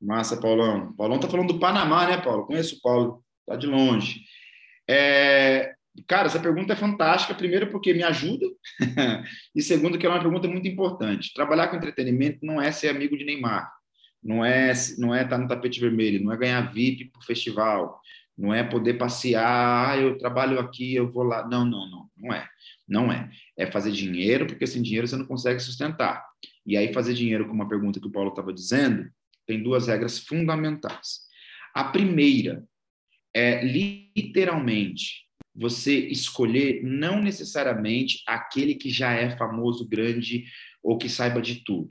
[0.00, 0.92] Massa, Paulão.
[0.96, 2.46] Paulão tá falando do Panamá, né, Paulo?
[2.46, 4.20] Conheço o Paulo, tá de longe.
[4.88, 5.74] É...
[6.06, 8.46] Cara, essa pergunta é fantástica, primeiro porque me ajuda,
[9.54, 11.32] e segundo que é uma pergunta muito importante.
[11.34, 13.70] Trabalhar com entretenimento não é ser amigo de Neymar,
[14.22, 18.00] não é não é estar no tapete vermelho, não é ganhar VIP para o festival,
[18.38, 21.46] não é poder passear, ah, eu trabalho aqui, eu vou lá.
[21.48, 22.48] Não, não, não, não é.
[22.86, 23.28] Não é.
[23.56, 26.24] É fazer dinheiro, porque sem dinheiro você não consegue sustentar.
[26.64, 29.10] E aí fazer dinheiro, como a pergunta que o Paulo estava dizendo,
[29.44, 31.22] tem duas regras fundamentais.
[31.74, 32.64] A primeira
[33.34, 35.27] é literalmente
[35.58, 40.44] você escolher não necessariamente aquele que já é famoso, grande
[40.82, 41.88] ou que saiba de tudo.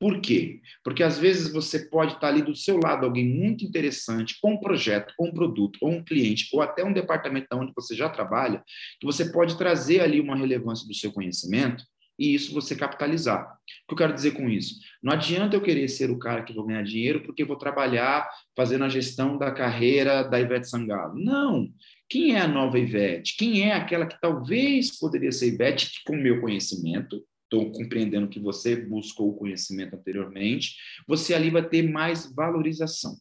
[0.00, 0.60] Por quê?
[0.84, 4.60] Porque às vezes você pode estar ali do seu lado alguém muito interessante, com um
[4.60, 8.62] projeto, com um produto, ou um cliente, ou até um departamento onde você já trabalha,
[9.00, 11.82] que você pode trazer ali uma relevância do seu conhecimento
[12.16, 13.44] e isso você capitalizar.
[13.44, 14.76] O que eu quero dizer com isso?
[15.02, 18.84] Não adianta eu querer ser o cara que vou ganhar dinheiro porque vou trabalhar fazendo
[18.84, 21.14] a gestão da carreira da Ivete Sangalo.
[21.16, 21.68] Não.
[22.08, 23.36] Quem é a nova Ivete?
[23.36, 27.22] Quem é aquela que talvez poderia ser Ivete com o meu conhecimento?
[27.44, 30.76] Estou compreendendo que você buscou o conhecimento anteriormente.
[31.06, 33.14] Você ali vai ter mais valorização.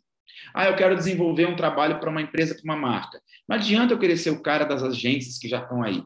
[0.54, 3.22] Ah, eu quero desenvolver um trabalho para uma empresa, para uma marca.
[3.48, 6.04] Não adianta eu querer ser o cara das agências que já estão aí.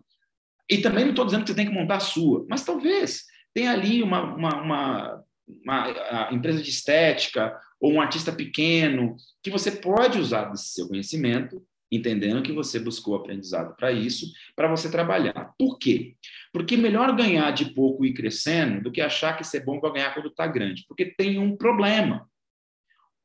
[0.70, 3.72] E também não estou dizendo que você tem que montar a sua, mas talvez tenha
[3.72, 10.18] ali uma, uma, uma, uma empresa de estética ou um artista pequeno que você pode
[10.18, 11.62] usar desse seu conhecimento,
[11.92, 15.54] entendendo que você buscou aprendizado para isso, para você trabalhar.
[15.58, 16.16] Por quê?
[16.54, 19.92] Porque melhor ganhar de pouco e ir crescendo do que achar que ser bom vai
[19.94, 20.86] ganhar quando está grande.
[20.88, 22.30] Porque tem um problema.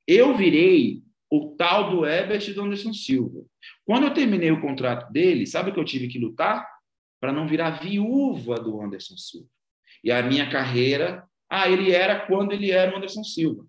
[0.07, 3.45] Eu virei o tal do Ebert e do Anderson Silva.
[3.85, 6.67] Quando eu terminei o contrato dele, sabe o que eu tive que lutar?
[7.21, 9.49] para não virar viúva do Anderson Silva.
[10.05, 13.67] E a minha carreira, ah, ele era quando ele era o Anderson Silva.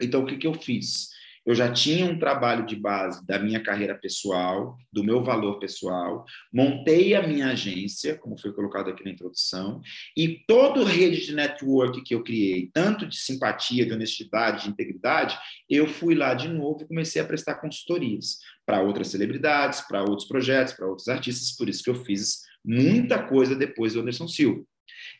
[0.00, 1.10] Então, o que, que eu fiz?
[1.44, 6.24] Eu já tinha um trabalho de base da minha carreira pessoal, do meu valor pessoal,
[6.52, 9.80] montei a minha agência, como foi colocado aqui na introdução,
[10.16, 14.70] e toda a rede de network que eu criei, tanto de simpatia, de honestidade, de
[14.70, 15.36] integridade,
[15.68, 20.28] eu fui lá de novo e comecei a prestar consultorias para outras celebridades, para outros
[20.28, 24.64] projetos, para outros artistas, por isso que eu fiz muita coisa depois do Anderson Silva.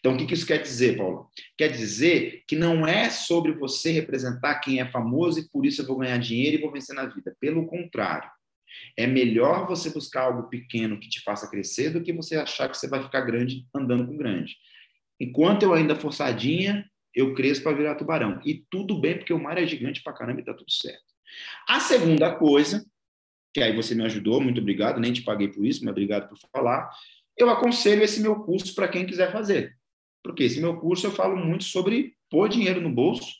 [0.02, 1.30] Então, o que isso quer dizer, Paulo?
[1.56, 5.86] Quer dizer que não é sobre você representar quem é famoso e por isso eu
[5.86, 7.36] vou ganhar dinheiro e vou vencer na vida.
[7.38, 8.28] Pelo contrário.
[8.96, 12.76] É melhor você buscar algo pequeno que te faça crescer do que você achar que
[12.76, 14.56] você vai ficar grande andando com grande.
[15.20, 16.84] Enquanto eu ainda forçadinha,
[17.14, 18.40] eu cresço para virar tubarão.
[18.44, 21.04] E tudo bem, porque o mar é gigante para caramba e tá tudo certo.
[21.68, 22.84] A segunda coisa,
[23.54, 26.38] que aí você me ajudou, muito obrigado, nem te paguei por isso, mas obrigado por
[26.52, 26.90] falar.
[27.36, 29.76] Eu aconselho esse meu curso para quem quiser fazer.
[30.22, 33.32] Porque esse meu curso eu falo muito sobre pôr dinheiro no bolso,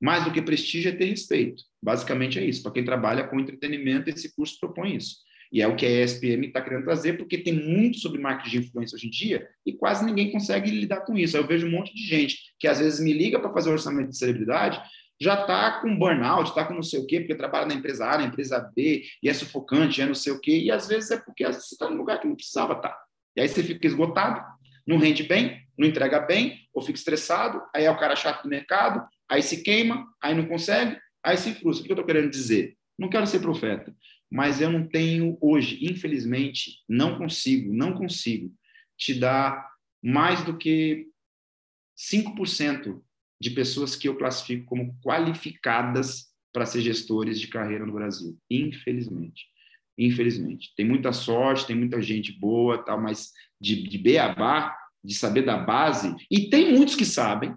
[0.00, 1.62] mais do que prestígio é ter respeito.
[1.82, 2.62] Basicamente é isso.
[2.62, 5.16] Para quem trabalha com entretenimento, esse curso propõe isso.
[5.52, 8.66] E é o que a ESPM está querendo trazer, porque tem muito sobre marketing de
[8.66, 11.36] influência hoje em dia e quase ninguém consegue lidar com isso.
[11.36, 14.18] Eu vejo um monte de gente que às vezes me liga para fazer orçamento de
[14.18, 14.82] celebridade,
[15.20, 18.18] já está com burnout, está com não sei o quê, porque trabalha na empresa A,
[18.18, 21.18] na empresa B, e é sufocante, é não sei o quê, e às vezes é
[21.18, 22.88] porque você está num lugar que não precisava estar.
[22.88, 23.02] Tá.
[23.36, 24.44] E aí você fica esgotado,
[24.86, 28.48] não rende bem, não entrega bem, ou fica estressado, aí é o cara chato do
[28.48, 31.82] mercado, aí se queima, aí não consegue, aí se frustra.
[31.82, 32.76] O que eu estou querendo dizer?
[32.98, 33.94] Não quero ser profeta,
[34.30, 38.52] mas eu não tenho hoje, infelizmente, não consigo, não consigo
[38.96, 39.68] te dar
[40.02, 41.06] mais do que
[41.96, 43.00] 5%
[43.40, 49.46] de pessoas que eu classifico como qualificadas para ser gestores de carreira no Brasil, infelizmente.
[49.98, 50.72] Infelizmente.
[50.76, 55.56] Tem muita sorte, tem muita gente boa, tal, mas de, de beabá, de saber da
[55.56, 57.54] base, e tem muitos que sabem,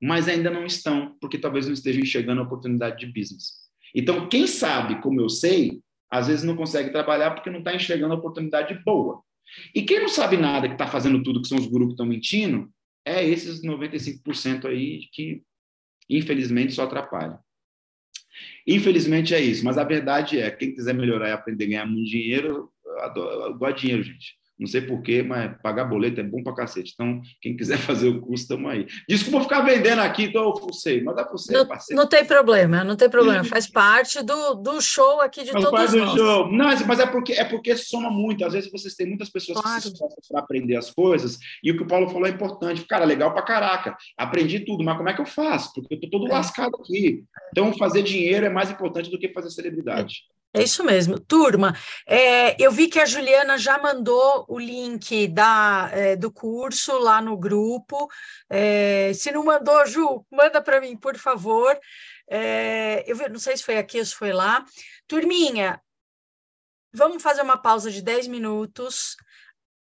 [0.00, 3.60] mas ainda não estão, porque talvez não estejam enxergando a oportunidade de business.
[3.94, 5.80] Então, quem sabe, como eu sei,
[6.10, 9.22] às vezes não consegue trabalhar porque não está enxergando a oportunidade boa.
[9.74, 12.06] E quem não sabe nada, que está fazendo tudo, que são os gurus que estão
[12.06, 12.70] mentindo,
[13.04, 15.42] é esses 95% aí que,
[16.08, 17.38] infelizmente, só atrapalham.
[18.66, 22.08] Infelizmente é isso, mas a verdade é, quem quiser melhorar e aprender a ganhar muito
[22.08, 24.39] dinheiro, eu, adoro, eu dinheiro, gente.
[24.60, 26.92] Não sei porquê, mas pagar boleto é bom pra cacete.
[26.92, 28.86] Então, quem quiser fazer o curso, estamos aí.
[29.08, 32.84] Desculpa ficar vendendo aqui, então eu fucei, mas dá para você, não, Não tem problema,
[32.84, 33.42] não tem problema.
[33.42, 36.12] Faz parte do, do show aqui de Faz todos parte nós.
[36.12, 36.52] Do show.
[36.52, 38.44] Não, mas é porque, é porque soma muito.
[38.44, 39.76] Às vezes vocês têm muitas pessoas claro.
[39.76, 42.84] que se esforçam para aprender as coisas, e o que o Paulo falou é importante.
[42.84, 43.96] Cara, legal pra caraca.
[44.18, 45.72] Aprendi tudo, mas como é que eu faço?
[45.74, 46.32] Porque eu tô todo é.
[46.32, 47.24] lascado aqui.
[47.50, 50.24] Então, fazer dinheiro é mais importante do que fazer celebridade.
[50.36, 50.39] É.
[50.52, 51.18] É isso mesmo.
[51.20, 56.98] Turma, é, eu vi que a Juliana já mandou o link da, é, do curso
[56.98, 58.08] lá no grupo.
[58.48, 61.78] É, se não mandou, Ju, manda para mim, por favor.
[62.28, 64.64] É, eu não sei se foi aqui ou se foi lá.
[65.06, 65.80] Turminha,
[66.92, 69.16] vamos fazer uma pausa de 10 minutos.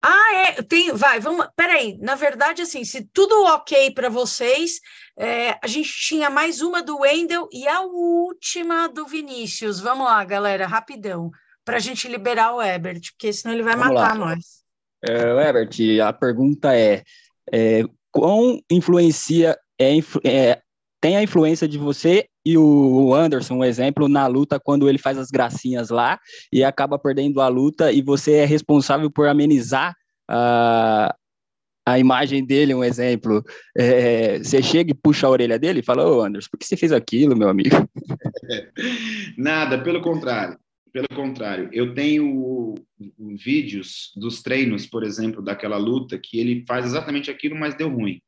[0.02, 4.80] Ah, é, tem, vai, vamos, peraí, na verdade, assim, se tudo ok para vocês,
[5.18, 9.80] é, a gente tinha mais uma do Wendel e a última do Vinícius.
[9.80, 11.30] Vamos lá, galera, rapidão,
[11.64, 14.26] para a gente liberar o Ebert, porque senão ele vai vamos matar lá.
[14.26, 14.62] nós.
[15.02, 17.02] É, Ebert, a pergunta é,
[17.52, 17.82] é
[18.12, 20.60] quão influencia, é, é,
[21.00, 25.18] tem a influência de você e o Anderson, um exemplo, na luta, quando ele faz
[25.18, 26.16] as gracinhas lá
[26.52, 29.96] e acaba perdendo a luta, e você é responsável por amenizar
[30.30, 31.12] a,
[31.84, 33.44] a imagem dele, um exemplo.
[33.76, 36.76] É, você chega e puxa a orelha dele e fala: Ô Anderson, por que você
[36.76, 37.74] fez aquilo, meu amigo?
[39.36, 40.56] Nada, pelo contrário.
[40.92, 42.74] Pelo contrário, eu tenho
[43.36, 48.18] vídeos dos treinos, por exemplo, daquela luta, que ele faz exatamente aquilo, mas deu ruim.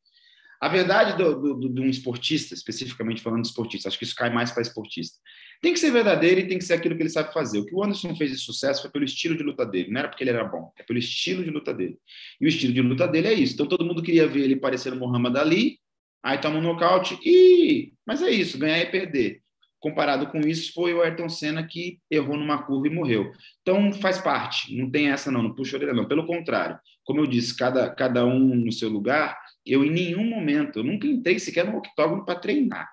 [0.61, 4.63] A verdade de um esportista, especificamente falando de esportista, acho que isso cai mais para
[4.63, 5.17] esportista,
[5.63, 7.61] tem que ser verdadeiro e tem que ser aquilo que ele sabe fazer.
[7.61, 10.09] O que o Anderson fez de sucesso foi pelo estilo de luta dele, não era
[10.09, 11.97] porque ele era bom, é pelo estilo de luta dele.
[12.41, 13.55] E o estilo de luta dele é isso.
[13.55, 15.79] Então todo mundo queria ver ele parecendo Muhammad Ali,
[16.23, 19.41] aí toma um nocaute, e mas é isso, ganhar e perder.
[19.81, 23.31] Comparado com isso, foi o Ayrton Senna que errou numa curva e morreu.
[23.63, 26.09] Então faz parte, não tem essa não, não puxa orelha não.
[26.09, 29.39] Pelo contrário, como eu disse, cada, cada um no seu lugar,
[29.73, 32.89] eu, em nenhum momento, eu nunca entrei sequer no octógono para treinar.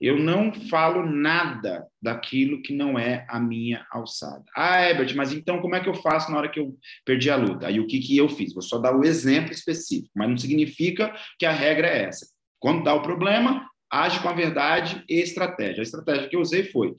[0.00, 4.44] Eu não falo nada daquilo que não é a minha alçada.
[4.54, 7.36] Ah, Herbert, mas então como é que eu faço na hora que eu perdi a
[7.36, 7.68] luta?
[7.68, 8.52] Aí o que, que eu fiz?
[8.52, 12.26] Vou só dar o exemplo específico, mas não significa que a regra é essa.
[12.58, 15.80] Quando dá o problema, age com a verdade e estratégia.
[15.80, 16.94] A estratégia que eu usei foi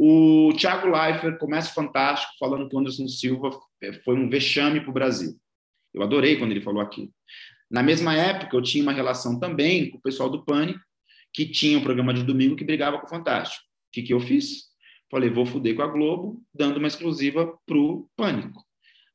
[0.00, 3.50] o Thiago Leifert começa fantástico falando que o Anderson Silva
[4.04, 5.36] foi um vexame para o Brasil.
[5.92, 7.10] Eu adorei quando ele falou aquilo.
[7.70, 10.80] Na mesma época, eu tinha uma relação também com o pessoal do Pânico,
[11.32, 13.62] que tinha um programa de domingo que brigava com o Fantástico.
[13.92, 14.68] que, que eu fiz?
[15.10, 18.62] Falei, vou fuder com a Globo, dando uma exclusiva pro Pânico.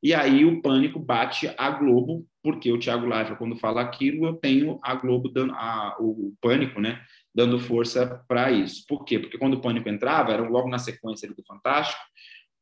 [0.02, 4.34] E aí o Pânico bate a Globo, porque o Thiago Leifert, quando fala aquilo, eu
[4.34, 7.02] tenho a Globo dando a, o Pânico, né,
[7.34, 8.84] dando força para isso.
[8.88, 9.18] Por quê?
[9.18, 12.02] Porque quando o Pânico entrava, era logo na sequência do Fantástico,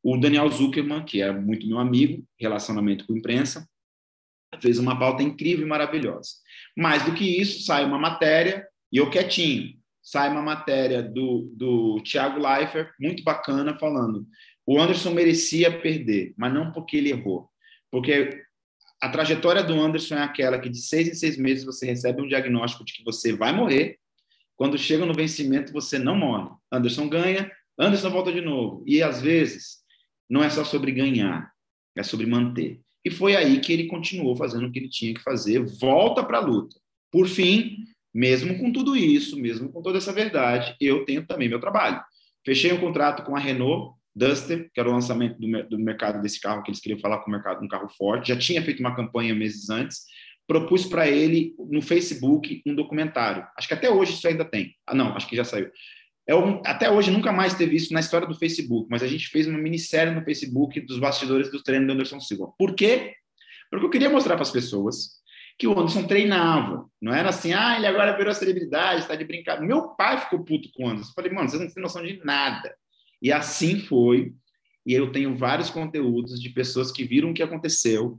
[0.03, 3.67] o Daniel Zuckerman, que era muito meu amigo, relacionamento com imprensa,
[4.59, 6.31] fez uma pauta incrível e maravilhosa.
[6.77, 12.01] Mais do que isso, sai uma matéria, e eu quietinho, sai uma matéria do, do
[12.03, 14.27] Thiago Leifert, muito bacana, falando
[14.65, 17.49] o Anderson merecia perder, mas não porque ele errou.
[17.89, 18.41] Porque
[19.01, 22.27] a trajetória do Anderson é aquela que de seis em seis meses você recebe um
[22.27, 23.97] diagnóstico de que você vai morrer,
[24.55, 26.49] quando chega no vencimento você não morre.
[26.71, 28.83] Anderson ganha, Anderson volta de novo.
[28.87, 29.79] E às vezes
[30.29, 31.51] não é só sobre ganhar,
[31.97, 32.79] é sobre manter.
[33.03, 36.37] E foi aí que ele continuou fazendo o que ele tinha que fazer, volta para
[36.37, 36.75] a luta.
[37.11, 37.77] Por fim,
[38.13, 42.01] mesmo com tudo isso, mesmo com toda essa verdade, eu tenho também meu trabalho.
[42.45, 46.39] Fechei um contrato com a Renault Duster, que era o lançamento do, do mercado desse
[46.39, 48.29] carro, que eles queriam falar com o mercado, um carro forte.
[48.29, 50.03] Já tinha feito uma campanha meses antes.
[50.47, 53.47] Propus para ele no Facebook um documentário.
[53.57, 54.75] Acho que até hoje isso ainda tem.
[54.85, 55.69] Ah, não, acho que já saiu.
[56.27, 59.27] É um, até hoje nunca mais teve isso na história do Facebook, mas a gente
[59.27, 62.51] fez uma minissérie no Facebook dos bastidores do treino do Anderson Silva.
[62.57, 63.15] Por quê?
[63.69, 65.21] Porque eu queria mostrar para as pessoas
[65.57, 66.85] que o Anderson treinava.
[67.01, 69.65] Não era assim, ah, ele agora virou celebridade, está de brincadeira.
[69.65, 71.09] Meu pai ficou puto com o Anderson.
[71.09, 72.75] Eu falei, mano, vocês não têm noção de nada.
[73.21, 74.33] E assim foi.
[74.85, 78.17] E eu tenho vários conteúdos de pessoas que viram o que aconteceu.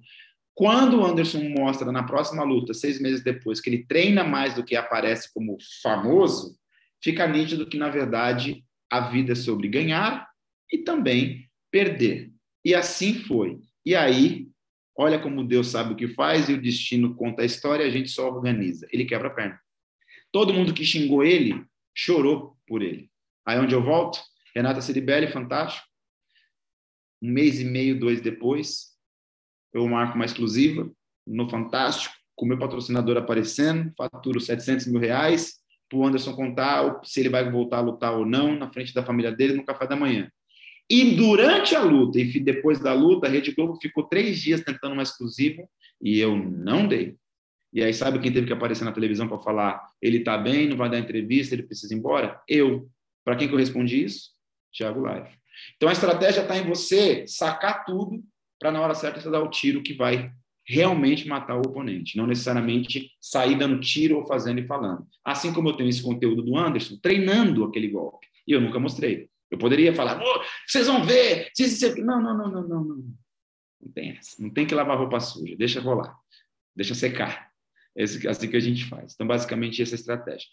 [0.54, 4.64] Quando o Anderson mostra na próxima luta, seis meses depois, que ele treina mais do
[4.64, 6.56] que aparece como famoso,
[7.02, 10.28] fica nítido que, na verdade, a vida é sobre ganhar
[10.70, 12.32] e também perder.
[12.64, 13.60] E assim foi.
[13.84, 14.48] E aí,
[14.96, 18.10] olha como Deus sabe o que faz e o destino conta a história, a gente
[18.10, 18.86] só organiza.
[18.92, 19.60] Ele quebra a perna.
[20.30, 21.64] Todo mundo que xingou ele
[21.94, 23.10] chorou por ele.
[23.46, 24.20] Aí onde eu volto?
[24.54, 25.86] Renata Ciribelli, fantástico.
[27.20, 28.92] Um mês e meio, dois depois,
[29.72, 30.90] eu marco uma exclusiva
[31.26, 35.61] no Fantástico, com meu patrocinador aparecendo, faturo 700 mil reais,
[35.93, 39.05] para o Anderson contar se ele vai voltar a lutar ou não na frente da
[39.05, 40.31] família dele no café da manhã.
[40.89, 44.94] E durante a luta, e depois da luta, a Rede Globo ficou três dias tentando
[44.94, 45.62] uma exclusiva
[46.01, 47.16] e eu não dei.
[47.73, 50.77] E aí, sabe quem teve que aparecer na televisão para falar ele está bem, não
[50.77, 52.40] vai dar entrevista, ele precisa ir embora?
[52.48, 52.89] Eu.
[53.24, 54.31] Para quem que eu respondi isso?
[54.77, 55.28] Thiago Live.
[55.77, 58.23] Então a estratégia está em você sacar tudo
[58.59, 60.32] para na hora certa você dar o tiro que vai
[60.64, 65.06] realmente matar o oponente, não necessariamente sair dando tiro ou fazendo e falando.
[65.24, 68.26] Assim como eu tenho esse conteúdo do Anderson, treinando aquele golpe.
[68.47, 69.28] E eu nunca mostrei.
[69.51, 71.51] Eu poderia falar, oh, vocês vão ver.
[71.98, 73.05] Não, não, não, não, não, não.
[73.82, 74.40] Não tem essa.
[74.40, 75.56] Não tem que lavar roupa suja.
[75.56, 76.16] Deixa rolar.
[76.74, 77.51] Deixa secar.
[77.97, 79.12] É assim que a gente faz.
[79.12, 80.48] Então, basicamente, essa é a estratégia.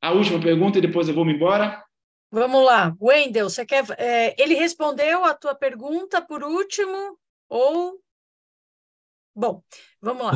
[0.00, 1.84] A última pergunta e depois eu vou me embora.
[2.30, 3.84] Vamos lá, Wendel, você quer?
[3.98, 8.01] É, ele respondeu a tua pergunta por último ou?
[9.34, 9.62] Bom,
[10.00, 10.32] vamos lá.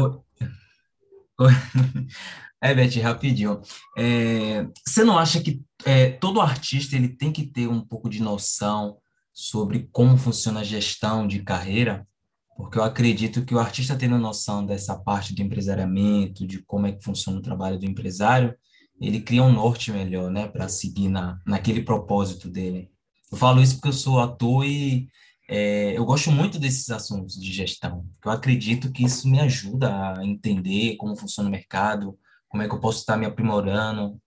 [2.58, 3.60] É, Beth, rapidinho.
[3.96, 8.22] É, você não acha que é, todo artista ele tem que ter um pouco de
[8.22, 8.96] noção
[9.32, 12.08] sobre como funciona a gestão de carreira?
[12.56, 16.92] Porque eu acredito que o artista tendo noção dessa parte do empresariamento, de como é
[16.92, 18.56] que funciona o trabalho do empresário,
[18.98, 22.90] ele cria um norte melhor, né, para seguir na, naquele propósito dele.
[23.30, 25.08] Eu falo isso porque eu sou ator e
[25.48, 30.24] é, eu gosto muito desses assuntos de gestão, eu acredito que isso me ajuda a
[30.24, 32.18] entender como funciona o mercado,
[32.48, 34.20] como é que eu posso estar me aprimorando,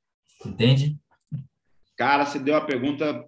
[0.45, 0.97] entende?
[1.97, 3.27] Cara, você deu a pergunta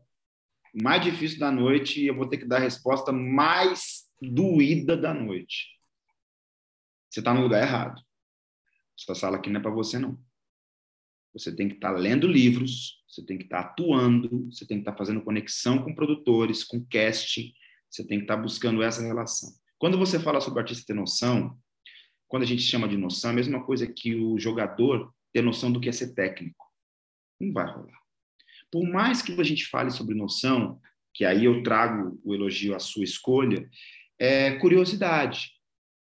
[0.73, 5.13] mais difícil da noite e eu vou ter que dar a resposta mais doída da
[5.13, 5.67] noite.
[7.09, 8.01] Você está no lugar errado.
[8.97, 10.17] Essa sala aqui não é para você, não.
[11.33, 14.77] Você tem que estar tá lendo livros, você tem que estar tá atuando, você tem
[14.77, 17.53] que estar tá fazendo conexão com produtores, com casting,
[17.91, 19.49] você tem que estar tá buscando essa relação.
[19.77, 21.57] Quando você fala sobre artista ter noção,
[22.27, 25.71] quando a gente chama de noção, é a mesma coisa que o jogador ter noção
[25.71, 26.65] do que é ser técnico.
[27.39, 27.99] Não vai rolar.
[28.71, 30.79] Por mais que a gente fale sobre noção,
[31.13, 33.69] que aí eu trago o elogio à sua escolha,
[34.17, 35.51] é curiosidade.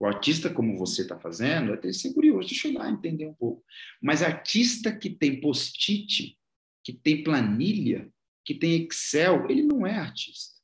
[0.00, 3.34] O artista, como você está fazendo, é ter ser curioso, deixa eu lá entender um
[3.34, 3.62] pouco.
[4.00, 6.38] Mas artista que tem post-it,
[6.82, 8.10] que tem planilha,
[8.44, 10.55] que tem Excel, ele não é artista.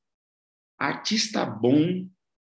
[0.82, 2.08] Artista bom,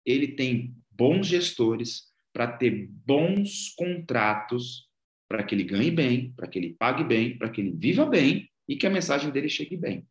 [0.07, 4.89] ele tem bons gestores para ter bons contratos,
[5.29, 8.49] para que ele ganhe bem, para que ele pague bem, para que ele viva bem
[8.69, 10.07] e que a mensagem dele chegue bem.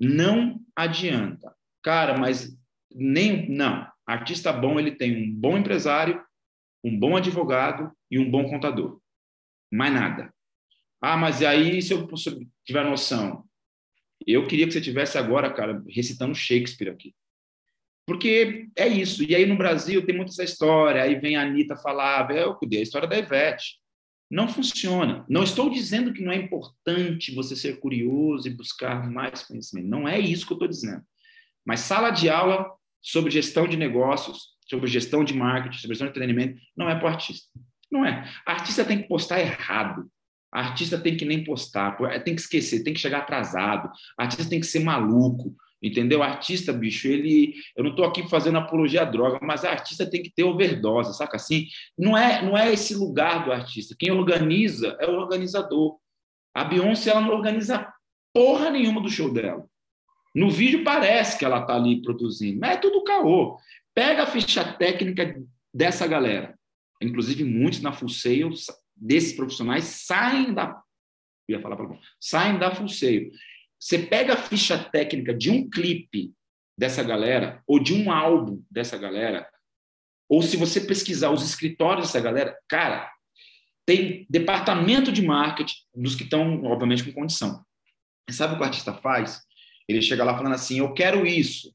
[0.00, 1.54] Não adianta.
[1.80, 2.58] Cara, mas
[2.92, 3.86] nem não.
[4.04, 6.20] Artista bom, ele tem um bom empresário,
[6.82, 9.00] um bom advogado e um bom contador.
[9.72, 10.34] Mais nada.
[11.00, 12.04] Ah, mas aí, se eu
[12.64, 13.48] tiver noção
[14.26, 17.14] Eu queria que você tivesse agora, cara, recitando Shakespeare aqui.
[18.06, 19.22] Porque é isso.
[19.22, 21.02] E aí no Brasil tem muita essa história.
[21.02, 23.78] Aí vem a Anitta falar, eu cuidei a história da Ivete.
[24.30, 25.24] Não funciona.
[25.28, 29.88] Não estou dizendo que não é importante você ser curioso e buscar mais conhecimento.
[29.88, 31.02] Não é isso que eu estou dizendo.
[31.64, 32.70] Mas sala de aula
[33.00, 37.04] sobre gestão de negócios, sobre gestão de marketing, sobre gestão de treinamento, não é para
[37.04, 37.48] o artista.
[37.90, 38.28] Não é.
[38.46, 40.10] A artista tem que postar errado.
[40.52, 43.90] A artista tem que nem postar, tem que esquecer, tem que chegar atrasado.
[44.18, 45.54] A artista tem que ser maluco.
[45.84, 46.22] Entendeu?
[46.22, 47.56] Artista, bicho, ele.
[47.76, 51.14] Eu não estou aqui fazendo apologia à droga, mas a artista tem que ter overdose,
[51.14, 51.66] saca assim?
[51.98, 53.94] Não é, não é esse lugar do artista.
[53.98, 55.98] Quem organiza é o organizador.
[56.54, 57.86] A Beyoncé, ela não organiza
[58.32, 59.68] porra nenhuma do show dela.
[60.34, 63.58] No vídeo parece que ela está ali produzindo, mas é tudo caô.
[63.94, 65.38] Pega a ficha técnica
[65.72, 66.58] dessa galera.
[67.02, 68.08] Inclusive, muitos na Full
[68.96, 70.80] desses profissionais, saem da.
[71.46, 72.86] Eu ia falar para saem da Full.
[73.78, 76.32] Você pega a ficha técnica de um clipe
[76.76, 79.48] dessa galera, ou de um álbum dessa galera,
[80.28, 83.10] ou se você pesquisar os escritórios dessa galera, cara,
[83.86, 87.64] tem departamento de marketing dos que estão, obviamente, com condição.
[88.30, 89.42] Sabe o que o artista faz?
[89.86, 91.74] Ele chega lá falando assim: Eu quero isso.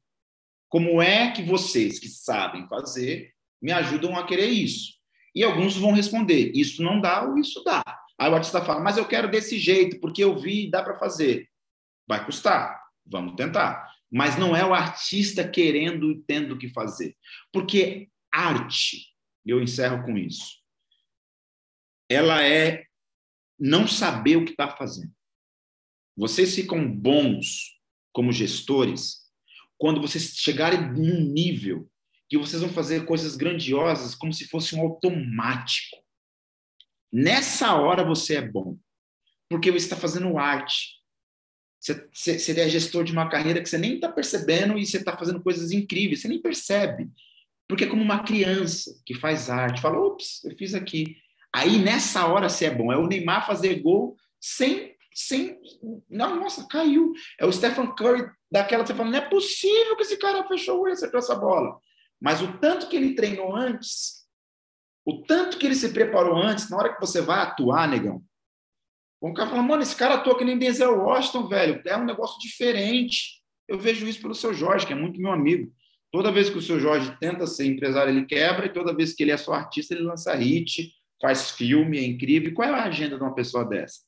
[0.68, 3.32] Como é que vocês que sabem fazer
[3.62, 4.94] me ajudam a querer isso?
[5.34, 7.82] E alguns vão responder: Isso não dá ou isso dá.
[8.18, 10.98] Aí o artista fala: Mas eu quero desse jeito, porque eu vi e dá para
[10.98, 11.48] fazer.
[12.10, 13.88] Vai custar, vamos tentar.
[14.10, 17.16] Mas não é o artista querendo e tendo que fazer.
[17.52, 19.14] Porque arte,
[19.46, 20.60] eu encerro com isso,
[22.08, 22.84] ela é
[23.56, 25.14] não saber o que está fazendo.
[26.16, 27.78] Vocês ficam bons
[28.12, 29.30] como gestores
[29.78, 31.88] quando vocês chegarem num nível
[32.28, 35.96] que vocês vão fazer coisas grandiosas como se fosse um automático.
[37.12, 38.76] Nessa hora você é bom,
[39.48, 40.99] porque você está fazendo arte.
[41.80, 45.42] Você, é gestor de uma carreira que você nem está percebendo e você está fazendo
[45.42, 47.08] coisas incríveis, você nem percebe.
[47.66, 51.16] Porque é como uma criança que faz arte, fala, ops, eu fiz aqui.
[51.54, 52.92] Aí nessa hora você é bom.
[52.92, 54.94] É o Neymar fazer gol sem.
[55.14, 55.58] sem
[56.08, 57.12] não, nossa, caiu.
[57.38, 60.92] É o Stephen Curry daquela você fala, não é possível que esse cara fechou e
[60.92, 61.78] acertou essa bola.
[62.20, 64.26] Mas o tanto que ele treinou antes,
[65.06, 68.22] o tanto que ele se preparou antes, na hora que você vai atuar, negão,
[69.20, 71.82] o cara fala, mano, esse cara atua que nem Denzel Washington, velho.
[71.86, 73.40] É um negócio diferente.
[73.68, 75.70] Eu vejo isso pelo seu Jorge, que é muito meu amigo.
[76.10, 79.22] Toda vez que o seu Jorge tenta ser empresário, ele quebra, e toda vez que
[79.22, 82.52] ele é só artista, ele lança hit, faz filme, é incrível.
[82.54, 84.00] qual é a agenda de uma pessoa dessa?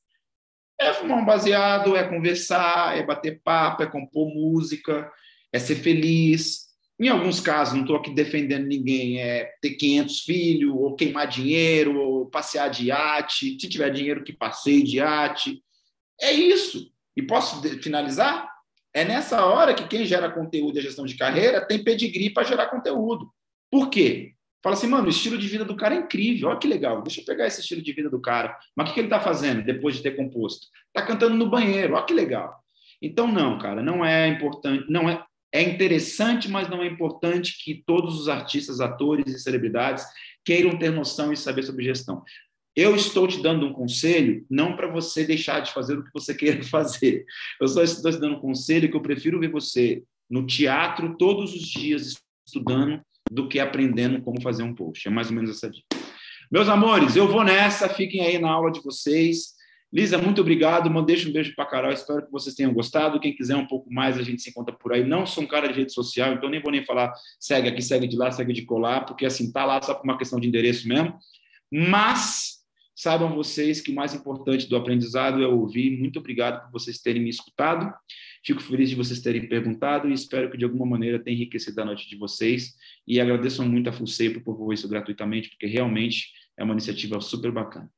[0.79, 5.09] É fumar um baseado, é conversar, é bater papo, é compor música,
[5.53, 6.62] é ser feliz,
[6.99, 11.99] em alguns casos, não estou aqui defendendo ninguém, é ter 500 filhos, ou queimar dinheiro,
[11.99, 15.63] ou passear de iate, se tiver dinheiro que passeie de iate.
[16.21, 16.91] É isso.
[17.15, 18.49] E posso finalizar?
[18.93, 22.67] É nessa hora que quem gera conteúdo e gestão de carreira tem pedigree para gerar
[22.67, 23.31] conteúdo.
[23.71, 24.33] Por quê?
[24.63, 27.19] Fala assim, mano, o estilo de vida do cara é incrível, olha que legal, deixa
[27.19, 28.57] eu pegar esse estilo de vida do cara.
[28.73, 30.67] Mas o que, que ele está fazendo depois de ter composto?
[30.87, 32.63] Está cantando no banheiro, olha que legal.
[33.01, 35.21] Então, não, cara, não é importante, não é,
[35.53, 40.03] é interessante, mas não é importante que todos os artistas, atores e celebridades
[40.43, 42.23] queiram ter noção e saber sobre gestão.
[42.75, 46.33] Eu estou te dando um conselho, não para você deixar de fazer o que você
[46.35, 47.23] queira fazer.
[47.61, 51.53] Eu só estou te dando um conselho que eu prefiro ver você no teatro todos
[51.53, 52.15] os dias
[52.45, 52.99] estudando
[53.31, 55.07] do que aprendendo como fazer um post.
[55.07, 55.85] É mais ou menos essa dica.
[56.51, 59.52] Meus amores, eu vou nessa, fiquem aí na aula de vocês.
[59.93, 60.89] Lisa, muito obrigado.
[61.05, 61.91] Deixa um beijo para Carol.
[61.91, 63.19] Espero que vocês tenham gostado.
[63.19, 65.03] Quem quiser um pouco mais, a gente se encontra por aí.
[65.03, 68.07] Não sou um cara de rede social, então nem vou nem falar segue aqui, segue
[68.07, 70.87] de lá, segue de colar, porque assim, tá lá só por uma questão de endereço
[70.87, 71.15] mesmo.
[71.71, 72.63] Mas
[72.95, 75.95] saibam vocês que o mais importante do aprendizado é ouvir.
[75.99, 77.93] Muito obrigado por vocês terem me escutado.
[78.43, 81.85] Fico feliz de vocês terem perguntado e espero que de alguma maneira tenha enriquecido a
[81.85, 82.73] noite de vocês.
[83.07, 87.51] E agradeço muito a Fulsei por propor isso gratuitamente, porque realmente é uma iniciativa super
[87.51, 87.91] bacana.